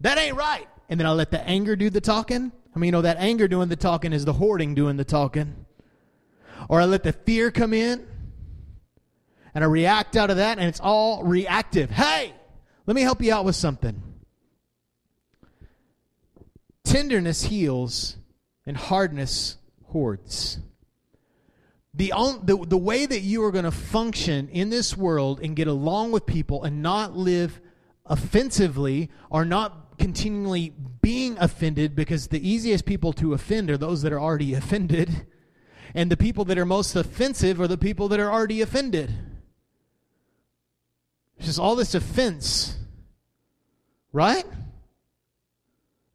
that 0.00 0.18
ain't 0.18 0.36
right. 0.36 0.66
And 0.88 0.98
then 0.98 1.06
I'll 1.06 1.14
let 1.14 1.30
the 1.30 1.46
anger 1.46 1.76
do 1.76 1.90
the 1.90 2.00
talking. 2.00 2.52
I 2.74 2.78
mean, 2.78 2.88
you 2.88 2.92
know, 2.92 3.02
that 3.02 3.18
anger 3.18 3.48
doing 3.48 3.68
the 3.68 3.76
talking 3.76 4.12
is 4.12 4.24
the 4.24 4.32
hoarding 4.32 4.74
doing 4.74 4.96
the 4.96 5.04
talking. 5.04 5.66
Or 6.68 6.80
I 6.80 6.86
let 6.86 7.02
the 7.02 7.12
fear 7.12 7.50
come 7.50 7.74
in 7.74 8.06
and 9.54 9.64
I 9.64 9.66
react 9.66 10.16
out 10.16 10.30
of 10.30 10.36
that, 10.36 10.58
and 10.58 10.66
it's 10.66 10.80
all 10.80 11.24
reactive. 11.24 11.90
Hey, 11.90 12.34
let 12.86 12.94
me 12.94 13.02
help 13.02 13.22
you 13.22 13.32
out 13.32 13.44
with 13.44 13.56
something. 13.56 14.02
Tenderness 16.86 17.42
heals, 17.42 18.16
and 18.64 18.76
hardness 18.76 19.56
hoards. 19.86 20.60
The, 21.94 22.12
the, 22.42 22.64
the 22.66 22.76
way 22.76 23.06
that 23.06 23.20
you 23.20 23.42
are 23.44 23.50
going 23.50 23.64
to 23.64 23.70
function 23.70 24.48
in 24.50 24.70
this 24.70 24.96
world 24.96 25.40
and 25.40 25.56
get 25.56 25.66
along 25.66 26.12
with 26.12 26.26
people 26.26 26.62
and 26.64 26.82
not 26.82 27.16
live 27.16 27.60
offensively 28.04 29.10
or 29.30 29.44
not 29.44 29.98
continually 29.98 30.74
being 31.00 31.38
offended 31.38 31.96
because 31.96 32.28
the 32.28 32.46
easiest 32.46 32.84
people 32.84 33.12
to 33.14 33.32
offend 33.32 33.70
are 33.70 33.78
those 33.78 34.02
that 34.02 34.12
are 34.12 34.20
already 34.20 34.54
offended. 34.54 35.26
And 35.94 36.10
the 36.10 36.16
people 36.16 36.44
that 36.44 36.58
are 36.58 36.66
most 36.66 36.94
offensive 36.94 37.60
are 37.60 37.66
the 37.66 37.78
people 37.78 38.08
that 38.08 38.20
are 38.20 38.30
already 38.30 38.60
offended. 38.60 39.14
It's 41.38 41.46
just 41.46 41.58
all 41.58 41.74
this 41.74 41.94
offense, 41.94 42.76
right? 44.12 44.44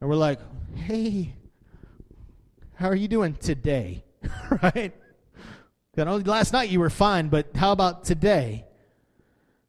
And 0.02 0.10
we're 0.10 0.16
like, 0.16 0.40
hey, 0.76 1.36
how 2.74 2.90
are 2.90 2.96
you 2.96 3.08
doing 3.08 3.36
today? 3.36 4.04
right? 4.64 4.94
I 5.96 6.04
know 6.04 6.18
last 6.18 6.54
night 6.54 6.70
you 6.70 6.80
were 6.80 6.90
fine, 6.90 7.28
but 7.30 7.56
how 7.56 7.72
about 7.72 8.04
today? 8.04 8.66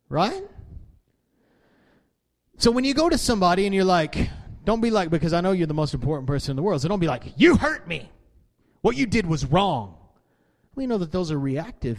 Right? 0.08 0.42
So 2.56 2.70
when 2.70 2.84
you 2.84 2.94
go 2.94 3.10
to 3.10 3.18
somebody 3.18 3.66
and 3.66 3.74
you're 3.74 3.84
like, 3.84 4.30
don't 4.64 4.80
be 4.80 4.90
like, 4.90 5.10
because 5.10 5.34
I 5.34 5.42
know 5.42 5.52
you're 5.52 5.66
the 5.66 5.74
most 5.74 5.92
important 5.92 6.26
person 6.26 6.52
in 6.52 6.56
the 6.56 6.62
world, 6.62 6.80
so 6.80 6.88
don't 6.88 7.00
be 7.00 7.08
like, 7.08 7.24
you 7.36 7.56
hurt 7.56 7.86
me. 7.86 8.10
What 8.80 8.96
you 8.96 9.04
did 9.04 9.26
was 9.26 9.44
wrong. 9.44 9.96
We 10.74 10.86
know 10.86 10.96
that 10.96 11.12
those 11.12 11.30
are 11.30 11.38
reactive 11.38 11.98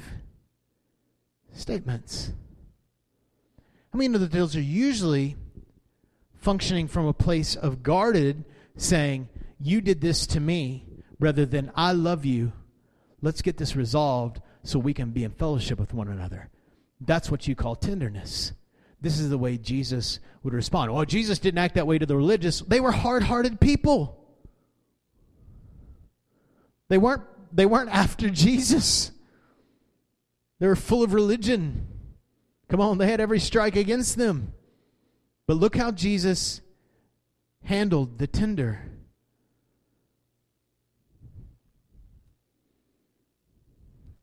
statements. 1.53 2.31
I 3.93 3.97
mean 3.97 4.13
that 4.13 4.31
those 4.31 4.55
are 4.55 4.61
usually 4.61 5.35
functioning 6.43 6.87
from 6.87 7.05
a 7.05 7.13
place 7.13 7.55
of 7.55 7.83
guarded 7.83 8.43
saying, 8.75 9.29
You 9.59 9.81
did 9.81 10.01
this 10.01 10.27
to 10.27 10.39
me, 10.39 10.85
rather 11.19 11.45
than 11.45 11.71
I 11.75 11.93
love 11.93 12.25
you. 12.25 12.51
Let's 13.21 13.41
get 13.41 13.57
this 13.57 13.75
resolved 13.75 14.41
so 14.63 14.77
we 14.77 14.93
can 14.93 15.11
be 15.11 15.23
in 15.23 15.31
fellowship 15.31 15.79
with 15.79 15.93
one 15.93 16.09
another. 16.09 16.49
That's 16.99 17.31
what 17.31 17.47
you 17.47 17.55
call 17.55 17.75
tenderness. 17.75 18.51
This 19.01 19.19
is 19.19 19.29
the 19.29 19.37
way 19.37 19.57
Jesus 19.57 20.19
would 20.43 20.53
respond. 20.53 20.93
Well, 20.93 21.05
Jesus 21.05 21.39
didn't 21.39 21.57
act 21.57 21.75
that 21.75 21.87
way 21.87 21.97
to 21.97 22.05
the 22.05 22.15
religious. 22.15 22.61
They 22.61 22.79
were 22.79 22.91
hard-hearted 22.91 23.59
people. 23.59 24.19
They 26.89 26.97
weren't 26.97 27.23
they 27.51 27.65
weren't 27.65 27.89
after 27.89 28.29
Jesus. 28.29 29.11
They 30.59 30.67
were 30.67 30.75
full 30.75 31.03
of 31.03 31.13
religion. 31.13 31.87
Come 32.69 32.81
on, 32.81 32.97
they 32.97 33.07
had 33.07 33.21
every 33.21 33.39
strike 33.39 33.75
against 33.75 34.17
them. 34.17 34.53
But 35.53 35.59
look 35.59 35.75
how 35.75 35.91
Jesus 35.91 36.61
handled 37.63 38.17
the 38.17 38.25
tender. 38.25 38.79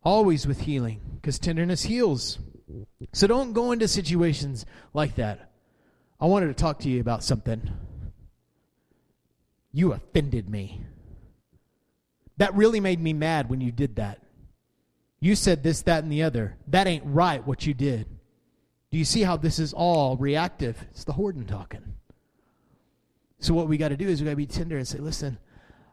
Always 0.03 0.45
with 0.45 0.63
healing, 0.63 1.01
because 1.15 1.39
tenderness 1.39 1.85
heals. 1.85 2.41
So 3.13 3.29
don't 3.29 3.53
go 3.53 3.71
into 3.71 3.87
situations 3.87 4.67
like 4.93 5.15
that. 5.15 5.53
I 6.21 6.27
wanted 6.27 6.49
to 6.49 6.55
talk 6.55 6.81
to 6.81 6.89
you 6.89 7.01
about 7.01 7.23
something 7.23 7.63
You 9.71 9.93
offended 9.93 10.51
me. 10.51 10.85
That 12.39 12.57
really 12.57 12.81
made 12.81 13.01
me 13.01 13.13
mad 13.13 13.49
when 13.49 13.61
you 13.61 13.71
did 13.71 13.95
that. 13.95 14.21
You 15.21 15.37
said 15.37 15.63
this, 15.63 15.83
that, 15.83 16.03
and 16.03 16.11
the 16.11 16.25
other. 16.25 16.57
That 16.67 16.89
ain't 16.89 17.05
right 17.07 17.47
what 17.47 17.67
you 17.67 17.73
did. 17.73 18.09
Do 18.91 18.99
you 18.99 19.05
see 19.05 19.23
how 19.23 19.37
this 19.37 19.59
is 19.59 19.73
all 19.73 20.17
reactive? 20.17 20.85
It's 20.91 21.05
the 21.05 21.13
hoarding 21.13 21.47
talking. 21.47 21.95
So 23.39 23.55
what 23.55 23.69
we 23.69 23.79
got 23.79 23.89
to 23.89 23.97
do 23.97 24.09
is 24.09 24.21
we 24.21 24.25
got 24.25 24.33
to 24.33 24.37
be 24.37 24.47
tender 24.47 24.77
and 24.77 24.87
say, 24.87 24.99
"Listen, 24.99 25.39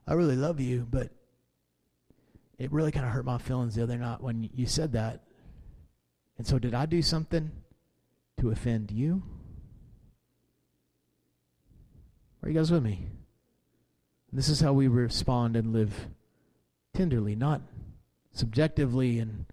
I 0.07 0.13
really 0.13 0.36
love 0.36 0.60
you, 0.60 0.88
but 0.89 1.12
it 2.57 2.71
really 2.71 2.91
kind 2.91 3.05
of 3.05 3.12
hurt 3.12 3.25
my 3.25 3.38
feelings 3.38 3.75
the 3.75 3.83
other 3.83 3.97
night 3.97 4.21
when 4.21 4.49
you 4.53 4.65
said 4.65 4.93
that. 4.93 5.21
And 6.38 6.45
so 6.45 6.60
did 6.60 6.73
I 6.73 6.86
do 6.86 7.01
something 7.01 7.51
to 8.39 8.51
offend 8.51 8.91
you? 8.91 9.21
Are 12.41 12.49
you 12.49 12.55
guys 12.55 12.71
with 12.71 12.83
me? 12.83 13.07
This 14.31 14.49
is 14.49 14.60
how 14.60 14.73
we 14.73 14.88
respond 14.88 15.55
and 15.55 15.73
live 15.73 16.07
tenderly, 16.93 17.36
not 17.36 17.62
subjectively 18.31 19.19
and 19.19 19.45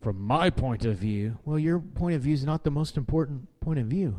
from 0.00 0.20
my 0.20 0.50
point 0.50 0.84
of 0.84 0.96
view. 0.96 1.38
Well, 1.44 1.58
your 1.58 1.78
point 1.78 2.16
of 2.16 2.22
view 2.22 2.34
is 2.34 2.44
not 2.44 2.64
the 2.64 2.70
most 2.70 2.96
important 2.96 3.48
point 3.60 3.78
of 3.78 3.86
view. 3.86 4.18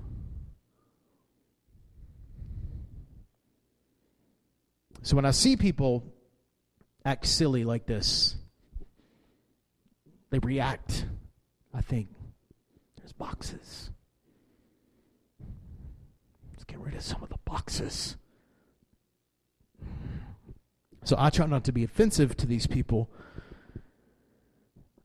So 5.01 5.15
when 5.15 5.25
I 5.25 5.31
see 5.31 5.57
people 5.57 6.03
act 7.03 7.25
silly 7.25 7.63
like 7.63 7.87
this, 7.87 8.35
they 10.29 10.37
react. 10.39 11.05
I 11.73 11.81
think 11.81 12.09
there's 12.97 13.13
boxes. 13.13 13.89
Let's 16.51 16.63
get 16.65 16.79
rid 16.79 16.93
of 16.93 17.01
some 17.01 17.23
of 17.23 17.29
the 17.29 17.39
boxes. 17.43 18.17
So 21.03 21.15
I 21.17 21.31
try 21.31 21.47
not 21.47 21.63
to 21.63 21.71
be 21.71 21.83
offensive 21.83 22.37
to 22.37 22.45
these 22.45 22.67
people. 22.67 23.09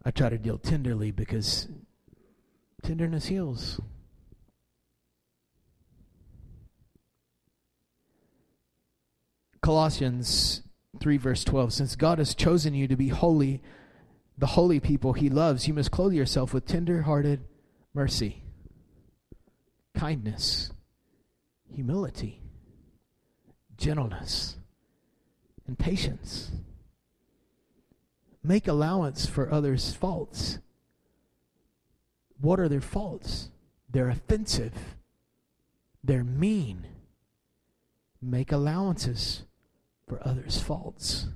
I 0.06 0.12
try 0.12 0.28
to 0.28 0.38
deal 0.38 0.56
tenderly 0.56 1.10
because 1.10 1.66
tenderness 2.84 3.26
heals. 3.26 3.80
Colossians 9.60 10.62
3, 11.00 11.16
verse 11.16 11.42
12 11.42 11.72
Since 11.72 11.96
God 11.96 12.18
has 12.18 12.36
chosen 12.36 12.72
you 12.72 12.86
to 12.86 12.94
be 12.94 13.08
holy, 13.08 13.60
the 14.38 14.46
holy 14.46 14.78
people 14.78 15.12
he 15.12 15.28
loves, 15.28 15.66
you 15.66 15.74
must 15.74 15.90
clothe 15.90 16.12
yourself 16.12 16.54
with 16.54 16.66
tender 16.66 17.02
hearted 17.02 17.42
mercy, 17.92 18.44
kindness, 19.96 20.70
humility, 21.68 22.40
gentleness 23.76 24.56
and 25.66 25.76
patience. 25.76 26.52
Make 28.46 28.68
allowance 28.68 29.26
for 29.26 29.52
others' 29.52 29.92
faults. 29.92 30.60
What 32.40 32.60
are 32.60 32.68
their 32.68 32.80
faults? 32.80 33.50
They're 33.90 34.08
offensive. 34.08 34.72
They're 36.04 36.22
mean. 36.22 36.86
Make 38.22 38.52
allowances 38.52 39.42
for 40.06 40.20
others' 40.24 40.60
faults 40.60 41.26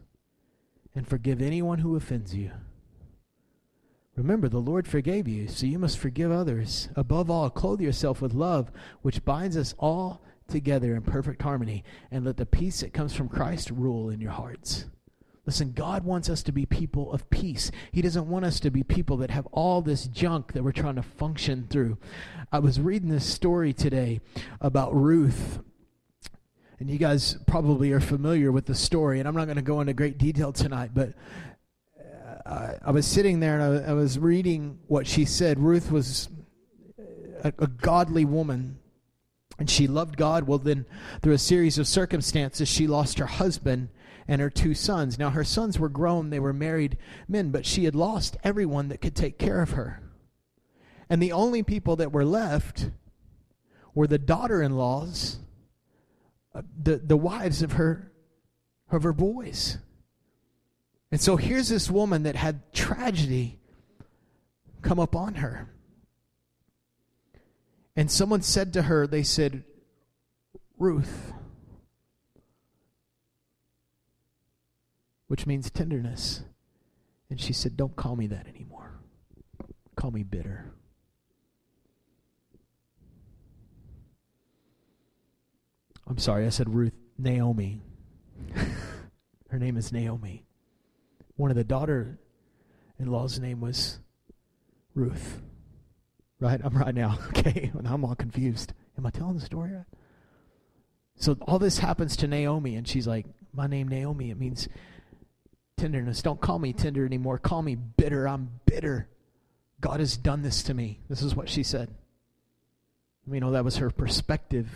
and 0.94 1.08
forgive 1.08 1.42
anyone 1.42 1.80
who 1.80 1.96
offends 1.96 2.32
you. 2.32 2.52
Remember, 4.14 4.48
the 4.48 4.58
Lord 4.58 4.86
forgave 4.86 5.26
you, 5.26 5.48
so 5.48 5.66
you 5.66 5.80
must 5.80 5.98
forgive 5.98 6.30
others. 6.30 6.90
Above 6.94 7.28
all, 7.28 7.50
clothe 7.50 7.80
yourself 7.80 8.22
with 8.22 8.34
love, 8.34 8.70
which 9.02 9.24
binds 9.24 9.56
us 9.56 9.74
all 9.80 10.22
together 10.46 10.94
in 10.94 11.02
perfect 11.02 11.42
harmony, 11.42 11.82
and 12.12 12.24
let 12.24 12.36
the 12.36 12.46
peace 12.46 12.80
that 12.80 12.92
comes 12.92 13.14
from 13.14 13.28
Christ 13.28 13.70
rule 13.70 14.10
in 14.10 14.20
your 14.20 14.32
hearts. 14.32 14.84
Listen, 15.50 15.72
God 15.72 16.04
wants 16.04 16.30
us 16.30 16.44
to 16.44 16.52
be 16.52 16.64
people 16.64 17.12
of 17.12 17.28
peace. 17.28 17.72
He 17.90 18.02
doesn't 18.02 18.28
want 18.28 18.44
us 18.44 18.60
to 18.60 18.70
be 18.70 18.84
people 18.84 19.16
that 19.16 19.32
have 19.32 19.46
all 19.46 19.82
this 19.82 20.06
junk 20.06 20.52
that 20.52 20.62
we're 20.62 20.70
trying 20.70 20.94
to 20.94 21.02
function 21.02 21.66
through. 21.68 21.98
I 22.52 22.60
was 22.60 22.78
reading 22.78 23.08
this 23.08 23.26
story 23.26 23.72
today 23.72 24.20
about 24.60 24.94
Ruth. 24.94 25.58
And 26.78 26.88
you 26.88 26.98
guys 26.98 27.36
probably 27.48 27.90
are 27.90 27.98
familiar 27.98 28.52
with 28.52 28.66
the 28.66 28.76
story, 28.76 29.18
and 29.18 29.26
I'm 29.26 29.34
not 29.34 29.46
going 29.46 29.56
to 29.56 29.62
go 29.62 29.80
into 29.80 29.92
great 29.92 30.18
detail 30.18 30.52
tonight, 30.52 30.92
but 30.94 31.14
uh, 32.46 32.74
I 32.80 32.92
was 32.92 33.04
sitting 33.04 33.40
there 33.40 33.58
and 33.58 33.84
I, 33.84 33.90
I, 33.90 33.94
was 33.94 34.20
reading 34.20 34.78
what 34.86 35.08
she 35.08 35.24
said. 35.24 35.58
Ruth 35.58 35.90
was 35.90 36.28
a, 37.42 37.52
a 37.58 37.66
godly 37.66 38.24
woman 38.24 38.78
and 39.58 39.68
she 39.68 39.88
loved 39.88 40.16
God. 40.16 40.46
Well, 40.46 40.58
then, 40.58 40.86
through 41.22 41.34
a 41.34 41.38
series 41.38 41.76
of 41.76 41.88
circumstances, 41.88 42.68
she 42.68 42.86
lost 42.86 43.18
her 43.18 43.26
husband 43.26 43.88
and 44.30 44.40
her 44.40 44.48
two 44.48 44.74
sons. 44.74 45.18
Now, 45.18 45.30
her 45.30 45.42
sons 45.42 45.76
were 45.76 45.88
grown, 45.88 46.30
they 46.30 46.38
were 46.38 46.52
married 46.52 46.96
men, 47.26 47.50
but 47.50 47.66
she 47.66 47.82
had 47.82 47.96
lost 47.96 48.36
everyone 48.44 48.88
that 48.88 49.00
could 49.00 49.16
take 49.16 49.38
care 49.38 49.60
of 49.60 49.72
her. 49.72 50.00
And 51.10 51.20
the 51.20 51.32
only 51.32 51.64
people 51.64 51.96
that 51.96 52.12
were 52.12 52.24
left 52.24 52.90
were 53.92 54.06
the 54.06 54.18
daughter 54.18 54.62
in 54.62 54.76
laws, 54.76 55.40
uh, 56.54 56.62
the, 56.80 56.98
the 56.98 57.16
wives 57.16 57.60
of 57.60 57.72
her, 57.72 58.12
of 58.88 59.02
her 59.02 59.12
boys. 59.12 59.78
And 61.10 61.20
so 61.20 61.34
here's 61.36 61.68
this 61.68 61.90
woman 61.90 62.22
that 62.22 62.36
had 62.36 62.72
tragedy 62.72 63.58
come 64.80 65.00
upon 65.00 65.34
her. 65.34 65.68
And 67.96 68.08
someone 68.08 68.42
said 68.42 68.72
to 68.74 68.82
her, 68.82 69.08
they 69.08 69.24
said, 69.24 69.64
Ruth, 70.78 71.32
which 75.30 75.46
means 75.46 75.70
tenderness. 75.70 76.42
And 77.30 77.40
she 77.40 77.52
said, 77.52 77.76
Don't 77.76 77.94
call 77.94 78.16
me 78.16 78.26
that 78.26 78.48
anymore. 78.48 78.98
Call 79.94 80.10
me 80.10 80.24
bitter. 80.24 80.72
I'm 86.08 86.18
sorry, 86.18 86.46
I 86.46 86.48
said 86.48 86.74
Ruth, 86.74 86.94
Naomi. 87.16 87.80
Her 89.50 89.58
name 89.60 89.76
is 89.76 89.92
Naomi. 89.92 90.46
One 91.36 91.52
of 91.52 91.56
the 91.56 91.62
daughter 91.62 92.18
in 92.98 93.06
law's 93.06 93.38
name 93.38 93.60
was 93.60 94.00
Ruth. 94.96 95.40
Right? 96.40 96.60
I'm 96.64 96.76
right 96.76 96.92
now. 96.92 97.20
Okay. 97.28 97.70
Now 97.80 97.94
I'm 97.94 98.04
all 98.04 98.16
confused. 98.16 98.72
Am 98.98 99.06
I 99.06 99.10
telling 99.10 99.36
the 99.36 99.46
story 99.46 99.70
right? 99.74 99.84
So 101.14 101.36
all 101.42 101.60
this 101.60 101.78
happens 101.78 102.16
to 102.16 102.26
Naomi, 102.26 102.74
and 102.74 102.88
she's 102.88 103.06
like, 103.06 103.26
My 103.54 103.68
name 103.68 103.86
Naomi. 103.86 104.32
It 104.32 104.36
means 104.40 104.68
tenderness. 105.80 106.22
Don't 106.22 106.40
call 106.40 106.58
me 106.58 106.72
tender 106.72 107.06
anymore. 107.06 107.38
Call 107.38 107.62
me 107.62 107.74
bitter. 107.74 108.28
I'm 108.28 108.50
bitter. 108.66 109.08
God 109.80 110.00
has 110.00 110.16
done 110.16 110.42
this 110.42 110.62
to 110.64 110.74
me. 110.74 111.00
This 111.08 111.22
is 111.22 111.34
what 111.34 111.48
she 111.48 111.62
said. 111.62 111.88
You 113.30 113.40
know, 113.40 113.52
that 113.52 113.64
was 113.64 113.78
her 113.78 113.90
perspective. 113.90 114.68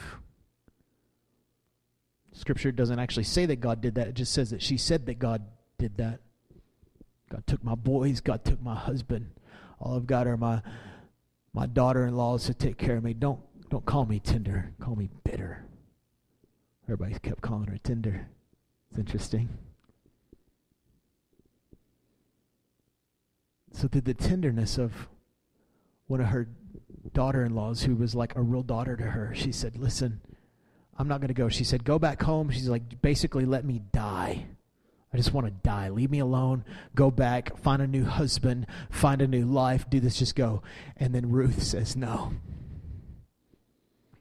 Scripture 2.32 2.72
doesn't 2.72 2.98
actually 2.98 3.24
say 3.24 3.46
that 3.46 3.56
God 3.56 3.80
did 3.80 3.96
that. 3.96 4.08
It 4.08 4.14
just 4.14 4.32
says 4.32 4.50
that 4.50 4.62
she 4.62 4.78
said 4.78 5.06
that 5.06 5.18
God 5.18 5.42
did 5.78 5.98
that. 5.98 6.20
God 7.30 7.46
took 7.46 7.62
my 7.62 7.74
boys. 7.74 8.20
God 8.20 8.44
took 8.44 8.62
my 8.62 8.74
husband. 8.74 9.30
All 9.78 9.96
I've 9.96 10.06
got 10.06 10.26
are 10.26 10.36
my 10.36 10.62
my 11.52 11.66
daughter-in-laws 11.66 12.46
to 12.46 12.54
take 12.54 12.78
care 12.78 12.96
of 12.96 13.04
me. 13.04 13.12
Don't 13.12 13.40
don't 13.68 13.84
call 13.84 14.06
me 14.06 14.20
tender. 14.20 14.72
Call 14.80 14.96
me 14.96 15.10
bitter. 15.22 15.64
Everybody 16.84 17.18
kept 17.18 17.42
calling 17.42 17.66
her 17.66 17.78
tender. 17.78 18.28
It's 18.90 18.98
interesting. 18.98 19.48
So 23.74 23.88
did 23.88 24.04
the 24.04 24.14
tenderness 24.14 24.78
of 24.78 25.08
one 26.06 26.20
of 26.20 26.28
her 26.28 26.48
daughter-in-laws 27.12 27.82
who 27.82 27.96
was 27.96 28.14
like 28.14 28.36
a 28.36 28.42
real 28.42 28.62
daughter 28.62 28.96
to 28.96 29.02
her. 29.02 29.34
She 29.34 29.52
said, 29.52 29.76
"Listen, 29.76 30.20
I'm 30.96 31.08
not 31.08 31.20
going 31.20 31.28
to 31.28 31.34
go." 31.34 31.48
She 31.48 31.64
said, 31.64 31.84
"Go 31.84 31.98
back 31.98 32.22
home." 32.22 32.50
She's 32.50 32.68
like, 32.68 33.02
"Basically, 33.02 33.44
let 33.44 33.64
me 33.64 33.82
die." 33.92 34.46
I 35.12 35.16
just 35.16 35.32
want 35.32 35.46
to 35.46 35.52
die. 35.52 35.90
Leave 35.90 36.10
me 36.10 36.18
alone. 36.18 36.64
Go 36.96 37.08
back. 37.08 37.56
Find 37.58 37.80
a 37.80 37.86
new 37.86 38.04
husband. 38.04 38.66
Find 38.90 39.22
a 39.22 39.28
new 39.28 39.44
life. 39.44 39.88
Do 39.88 40.00
this. 40.00 40.18
Just 40.18 40.34
go. 40.34 40.62
And 40.96 41.14
then 41.14 41.30
Ruth 41.30 41.62
says, 41.62 41.94
No. 41.94 42.32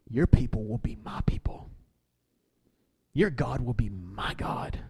Your 0.08 0.28
people 0.28 0.64
will 0.64 0.78
be 0.78 0.95
my 1.04 1.22
people. 1.26 1.72
Your 3.12 3.32
God 3.32 3.62
will 3.62 3.74
be 3.74 3.89
my 3.89 4.36
God. 4.36 4.82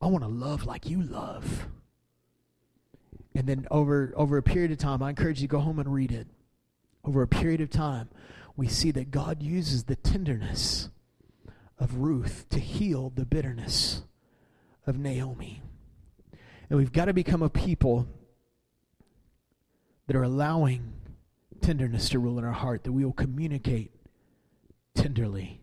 I 0.00 0.06
want 0.06 0.24
to 0.24 0.28
love 0.28 0.66
like 0.66 0.90
you 0.90 1.00
love. 1.00 1.68
And 3.34 3.46
then 3.46 3.66
over, 3.70 4.12
over 4.14 4.36
a 4.36 4.42
period 4.42 4.72
of 4.72 4.78
time, 4.78 5.02
I 5.02 5.10
encourage 5.10 5.40
you 5.40 5.48
to 5.48 5.52
go 5.52 5.60
home 5.60 5.78
and 5.78 5.92
read 5.92 6.12
it. 6.12 6.26
Over 7.04 7.22
a 7.22 7.28
period 7.28 7.60
of 7.60 7.70
time, 7.70 8.08
we 8.56 8.68
see 8.68 8.90
that 8.92 9.10
God 9.10 9.42
uses 9.42 9.84
the 9.84 9.96
tenderness 9.96 10.90
of 11.78 11.96
Ruth 11.96 12.46
to 12.50 12.60
heal 12.60 13.10
the 13.14 13.24
bitterness 13.24 14.02
of 14.86 14.98
Naomi. 14.98 15.62
And 16.68 16.78
we've 16.78 16.92
got 16.92 17.06
to 17.06 17.12
become 17.12 17.42
a 17.42 17.50
people 17.50 18.06
that 20.06 20.16
are 20.16 20.22
allowing 20.22 20.92
tenderness 21.60 22.08
to 22.10 22.18
rule 22.18 22.38
in 22.38 22.44
our 22.44 22.52
heart, 22.52 22.84
that 22.84 22.92
we 22.92 23.04
will 23.04 23.12
communicate 23.12 23.92
tenderly. 24.94 25.60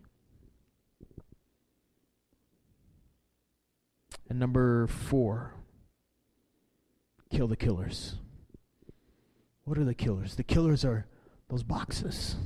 And 4.28 4.38
number 4.38 4.86
four, 4.86 5.54
kill 7.30 7.46
the 7.46 7.56
killers. 7.56 8.16
What 9.64 9.78
are 9.78 9.84
the 9.84 9.94
killers? 9.94 10.34
The 10.34 10.42
killers 10.42 10.84
are 10.84 11.06
those 11.48 11.62
boxes. 11.62 12.36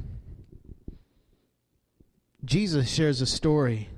Jesus 2.44 2.88
shares 2.88 3.20
a 3.20 3.26
story. 3.26 3.88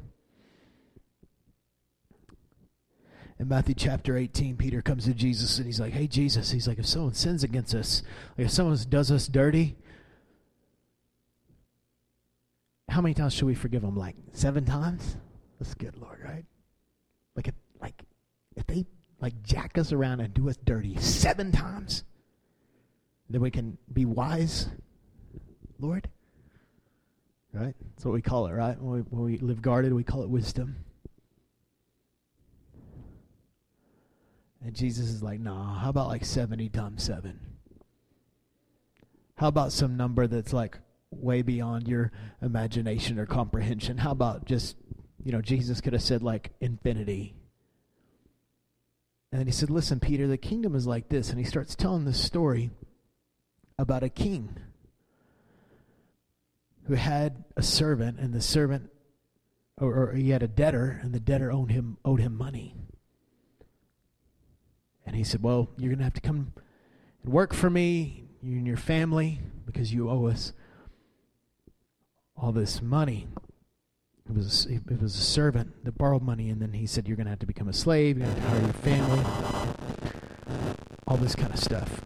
In 3.39 3.49
Matthew 3.49 3.74
chapter 3.74 4.16
18, 4.16 4.57
Peter 4.57 4.80
comes 4.80 5.05
to 5.05 5.12
Jesus 5.12 5.59
and 5.59 5.66
he's 5.66 5.80
like, 5.80 5.93
Hey, 5.93 6.07
Jesus, 6.07 6.51
he's 6.51 6.66
like, 6.66 6.78
if 6.78 6.87
someone 6.87 7.14
sins 7.14 7.45
against 7.45 7.74
us, 7.74 8.03
like 8.39 8.47
if 8.47 8.53
someone 8.53 8.78
does 8.89 9.11
us 9.11 9.26
dirty, 9.28 9.76
how 12.89 13.01
many 13.03 13.14
times 13.14 13.34
should 13.34 13.47
we 13.47 13.55
forgive 13.55 13.82
them? 13.82 13.97
Like 13.97 14.16
seven 14.32 14.64
times? 14.64 15.16
That's 15.59 15.74
good, 15.74 15.97
Lord, 15.99 16.18
right? 16.24 16.45
Like, 17.34 17.49
if, 17.49 17.55
like, 17.80 18.03
if 18.57 18.66
they 18.66 18.87
like 19.20 19.42
jack 19.42 19.78
us 19.78 19.92
around 19.92 20.20
and 20.20 20.34
do 20.34 20.48
us 20.48 20.56
dirty 20.64 20.96
seven 20.96 21.52
times, 21.52 22.04
then 23.28 23.40
we 23.40 23.50
can 23.50 23.78
be 23.92 24.04
wise, 24.04 24.68
Lord. 25.78 26.08
Right? 27.52 27.74
That's 27.94 28.04
what 28.04 28.12
we 28.12 28.20
call 28.22 28.46
it, 28.46 28.52
right? 28.52 28.80
When 28.80 28.92
we, 28.92 29.00
when 29.00 29.24
we 29.24 29.38
live 29.38 29.62
guarded, 29.62 29.92
we 29.92 30.04
call 30.04 30.22
it 30.22 30.28
wisdom. 30.28 30.76
And 34.62 34.74
Jesus 34.74 35.08
is 35.08 35.22
like, 35.22 35.40
nah, 35.40 35.78
how 35.78 35.90
about 35.90 36.08
like 36.08 36.24
70 36.24 36.68
times 36.70 37.02
7? 37.04 37.38
How 39.36 39.48
about 39.48 39.72
some 39.72 39.96
number 39.96 40.26
that's 40.26 40.52
like 40.52 40.78
way 41.10 41.42
beyond 41.42 41.88
your 41.88 42.10
imagination 42.42 43.18
or 43.18 43.26
comprehension? 43.26 43.96
How 43.98 44.10
about 44.10 44.44
just, 44.44 44.76
you 45.22 45.32
know, 45.32 45.40
Jesus 45.40 45.80
could 45.80 45.92
have 45.92 46.02
said 46.02 46.22
like 46.22 46.50
infinity. 46.60 47.36
And 49.32 49.40
then 49.40 49.46
he 49.46 49.52
said, 49.52 49.70
listen, 49.70 50.00
Peter, 50.00 50.26
the 50.26 50.38
kingdom 50.38 50.74
is 50.74 50.86
like 50.86 51.08
this. 51.08 51.30
And 51.30 51.38
he 51.38 51.44
starts 51.44 51.74
telling 51.74 52.04
this 52.04 52.22
story 52.22 52.70
about 53.78 54.02
a 54.02 54.08
king 54.08 54.56
who 56.86 56.94
had 56.94 57.44
a 57.56 57.62
servant, 57.62 58.18
and 58.20 58.32
the 58.32 58.40
servant, 58.40 58.90
or, 59.78 59.92
or 59.94 60.12
he 60.14 60.30
had 60.30 60.42
a 60.42 60.48
debtor, 60.48 61.00
and 61.02 61.12
the 61.12 61.20
debtor 61.20 61.50
owed 61.50 61.70
him 61.70 61.98
owed 62.04 62.20
him 62.20 62.36
money. 62.36 62.74
And 65.04 65.16
he 65.16 65.24
said, 65.24 65.42
"Well, 65.42 65.68
you're 65.76 65.90
going 65.90 65.98
to 65.98 66.04
have 66.04 66.14
to 66.14 66.20
come 66.20 66.52
and 67.22 67.32
work 67.32 67.52
for 67.52 67.68
me, 67.68 68.28
you 68.40 68.58
and 68.58 68.66
your 68.66 68.76
family, 68.76 69.40
because 69.64 69.92
you 69.92 70.08
owe 70.08 70.26
us 70.26 70.52
all 72.36 72.52
this 72.52 72.80
money." 72.80 73.26
It 74.28 74.34
was 74.34 74.66
it 74.66 75.00
was 75.00 75.14
a 75.14 75.22
servant 75.22 75.84
that 75.84 75.96
borrowed 75.96 76.22
money, 76.22 76.50
and 76.50 76.60
then 76.60 76.72
he 76.72 76.86
said, 76.86 77.06
"You're 77.06 77.16
going 77.16 77.26
to 77.26 77.30
have 77.30 77.38
to 77.40 77.46
become 77.46 77.68
a 77.68 77.72
slave. 77.72 78.18
You're 78.18 78.26
going 78.26 78.36
to 78.36 78.42
have 78.42 78.50
to 78.50 78.58
hire 78.58 78.64
your 78.64 78.72
family, 78.72 80.50
all 81.06 81.16
this 81.16 81.36
kind 81.36 81.52
of 81.52 81.60
stuff." 81.60 82.02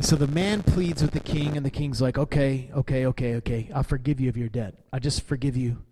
So 0.00 0.16
the 0.16 0.26
man 0.26 0.62
pleads 0.62 1.02
with 1.02 1.10
the 1.10 1.20
king, 1.20 1.58
and 1.58 1.66
the 1.66 1.70
king's 1.70 2.00
like, 2.00 2.16
okay, 2.16 2.70
okay, 2.74 3.04
okay, 3.06 3.34
okay, 3.36 3.70
I'll 3.74 3.82
forgive 3.82 4.18
you 4.18 4.30
of 4.30 4.36
your 4.36 4.48
debt. 4.48 4.74
I 4.94 4.98
just 4.98 5.26
forgive 5.26 5.58
you 5.58 5.82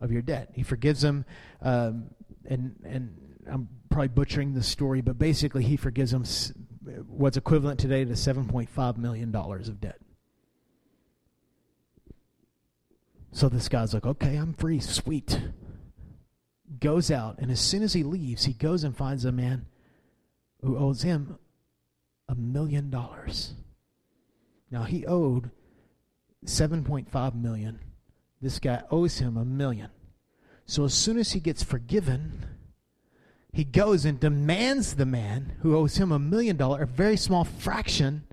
of 0.00 0.12
your 0.12 0.22
debt. 0.22 0.50
He 0.54 0.62
forgives 0.62 1.02
him, 1.02 1.24
um, 1.60 2.10
and 2.46 2.76
and 2.84 3.16
I'm 3.50 3.68
probably 3.88 4.08
butchering 4.08 4.54
the 4.54 4.62
story, 4.62 5.00
but 5.00 5.18
basically 5.18 5.64
he 5.64 5.76
forgives 5.76 6.12
him 6.12 6.24
what's 7.08 7.36
equivalent 7.36 7.80
today 7.80 8.04
to 8.04 8.12
7.5 8.12 8.96
million 8.96 9.32
dollars 9.32 9.68
of 9.68 9.80
debt. 9.80 9.98
So 13.32 13.48
this 13.48 13.68
guy's 13.68 13.94
like, 13.94 14.06
okay, 14.06 14.36
I'm 14.36 14.54
free, 14.54 14.80
sweet. 14.80 15.40
Goes 16.80 17.10
out, 17.10 17.38
and 17.38 17.50
as 17.50 17.60
soon 17.60 17.82
as 17.82 17.92
he 17.92 18.02
leaves, 18.02 18.44
he 18.44 18.52
goes 18.52 18.84
and 18.84 18.96
finds 18.96 19.24
a 19.24 19.32
man 19.32 19.66
who 20.62 20.76
owes 20.76 21.02
him 21.02 21.38
a 22.28 22.34
million 22.34 22.90
dollars. 22.90 23.54
Now 24.70 24.84
he 24.84 25.06
owed 25.06 25.50
7.5 26.46 27.34
million. 27.34 27.80
This 28.40 28.58
guy 28.58 28.82
owes 28.90 29.18
him 29.18 29.36
a 29.36 29.44
million. 29.44 29.90
So 30.64 30.84
as 30.84 30.94
soon 30.94 31.18
as 31.18 31.32
he 31.32 31.40
gets 31.40 31.62
forgiven, 31.62 32.46
he 33.52 33.64
goes 33.64 34.04
and 34.04 34.20
demands 34.20 34.94
the 34.94 35.06
man 35.06 35.54
who 35.60 35.76
owes 35.76 35.96
him 35.96 36.12
a 36.12 36.18
million 36.18 36.56
dollar, 36.56 36.82
a 36.82 36.86
very 36.86 37.16
small 37.16 37.44
fraction 37.44 38.24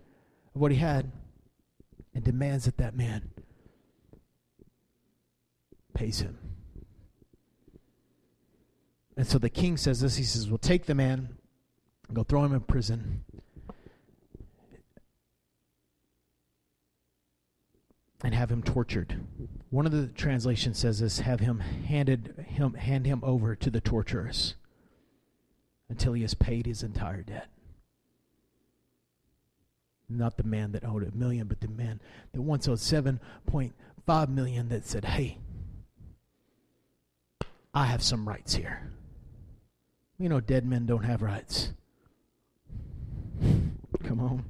of 0.53 0.61
what 0.61 0.71
he 0.71 0.77
had, 0.77 1.11
and 2.13 2.23
demands 2.23 2.65
that 2.65 2.77
that 2.77 2.95
man 2.95 3.31
pays 5.97 6.19
him. 6.19 6.37
And 9.17 9.25
so 9.25 9.39
the 9.39 9.49
king 9.49 9.77
says 9.77 9.99
this. 9.99 10.15
He 10.15 10.23
says, 10.23 10.47
We'll 10.47 10.59
take 10.59 10.85
the 10.85 10.93
man, 10.93 11.29
go 12.13 12.23
throw 12.23 12.45
him 12.45 12.53
in 12.53 12.61
prison, 12.61 13.25
and 18.23 18.35
have 18.35 18.51
him 18.51 18.61
tortured. 18.61 19.19
One 19.71 19.87
of 19.87 19.91
the 19.91 20.07
translations 20.07 20.77
says 20.77 20.99
this 20.99 21.19
have 21.21 21.39
him 21.39 21.59
handed 21.59 22.45
him 22.47 22.75
hand 22.75 23.07
him 23.07 23.21
over 23.23 23.55
to 23.55 23.71
the 23.71 23.81
torturers 23.81 24.53
until 25.89 26.13
he 26.13 26.21
has 26.21 26.35
paid 26.35 26.67
his 26.67 26.83
entire 26.83 27.23
debt. 27.23 27.47
Not 30.07 30.37
the 30.37 30.43
man 30.43 30.73
that 30.73 30.85
owed 30.85 31.03
a 31.03 31.15
million, 31.15 31.47
but 31.47 31.59
the 31.59 31.67
man 31.67 31.99
that 32.33 32.41
once 32.41 32.67
owed 32.67 32.77
7.5 32.77 34.29
million 34.29 34.69
that 34.69 34.85
said, 34.85 35.05
Hey, 35.05 35.39
I 37.73 37.85
have 37.85 38.01
some 38.01 38.27
rights 38.27 38.55
here. 38.55 38.91
You 40.17 40.29
know, 40.29 40.39
dead 40.39 40.65
men 40.65 40.85
don't 40.85 41.03
have 41.03 41.21
rights. 41.21 41.73
Come 44.03 44.19
on. 44.19 44.45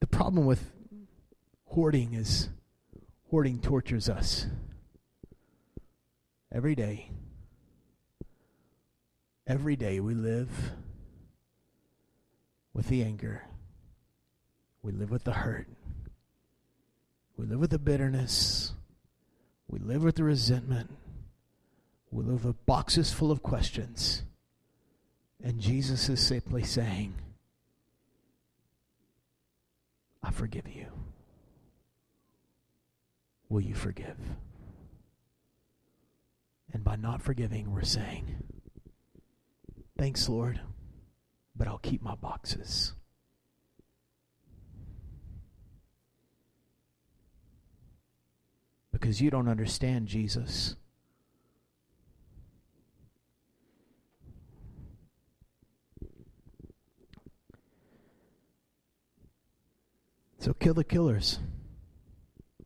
The 0.00 0.06
problem 0.06 0.46
with 0.46 0.72
hoarding 1.66 2.14
is 2.14 2.48
hoarding 3.30 3.60
tortures 3.60 4.08
us 4.08 4.46
every 6.50 6.74
day. 6.74 7.10
Every 9.46 9.76
day 9.76 10.00
we 10.00 10.14
live 10.14 10.72
with 12.74 12.88
the 12.88 13.02
anger. 13.02 13.44
We 14.82 14.92
live 14.92 15.10
with 15.10 15.24
the 15.24 15.32
hurt. 15.32 15.68
We 17.42 17.48
live 17.48 17.58
with 17.58 17.70
the 17.70 17.78
bitterness. 17.80 18.72
We 19.66 19.80
live 19.80 20.04
with 20.04 20.14
the 20.14 20.22
resentment. 20.22 20.88
We 22.12 22.22
live 22.22 22.44
with 22.44 22.64
boxes 22.66 23.12
full 23.12 23.32
of 23.32 23.42
questions. 23.42 24.22
And 25.42 25.58
Jesus 25.58 26.08
is 26.08 26.24
simply 26.24 26.62
saying, 26.62 27.14
I 30.22 30.30
forgive 30.30 30.68
you. 30.68 30.86
Will 33.48 33.62
you 33.62 33.74
forgive? 33.74 34.18
And 36.72 36.84
by 36.84 36.94
not 36.94 37.22
forgiving, 37.22 37.72
we're 37.72 37.82
saying, 37.82 38.36
Thanks, 39.98 40.28
Lord, 40.28 40.60
but 41.56 41.66
I'll 41.66 41.78
keep 41.78 42.02
my 42.02 42.14
boxes. 42.14 42.92
Because 49.02 49.20
you 49.20 49.30
don't 49.30 49.48
understand 49.48 50.06
Jesus. 50.06 50.76
So 60.38 60.54
kill 60.54 60.74
the 60.74 60.84
killers. 60.84 61.40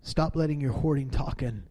Stop 0.02 0.36
letting 0.36 0.60
your 0.60 0.72
hoarding 0.72 1.08
talk 1.08 1.42
in 1.42 1.62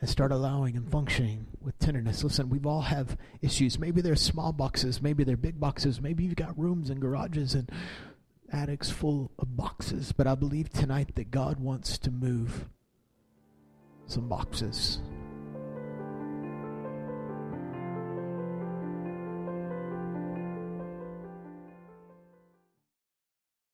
and 0.00 0.08
start 0.08 0.32
allowing 0.32 0.74
and 0.74 0.90
functioning 0.90 1.46
with 1.60 1.78
tenderness. 1.78 2.24
Listen, 2.24 2.48
we've 2.48 2.64
all 2.64 2.80
have 2.80 3.18
issues. 3.42 3.78
Maybe 3.78 4.00
they're 4.00 4.16
small 4.16 4.52
boxes, 4.52 5.02
maybe 5.02 5.22
they're 5.22 5.36
big 5.36 5.60
boxes, 5.60 6.00
maybe 6.00 6.24
you've 6.24 6.36
got 6.36 6.58
rooms 6.58 6.88
and 6.88 6.98
garages 6.98 7.54
and 7.54 7.70
attics 8.50 8.88
full 8.88 9.32
of 9.38 9.54
boxes. 9.54 10.12
But 10.12 10.26
I 10.26 10.34
believe 10.34 10.70
tonight 10.70 11.14
that 11.16 11.30
God 11.30 11.60
wants 11.60 11.98
to 11.98 12.10
move 12.10 12.70
some 14.06 14.28
boxes. 14.28 15.00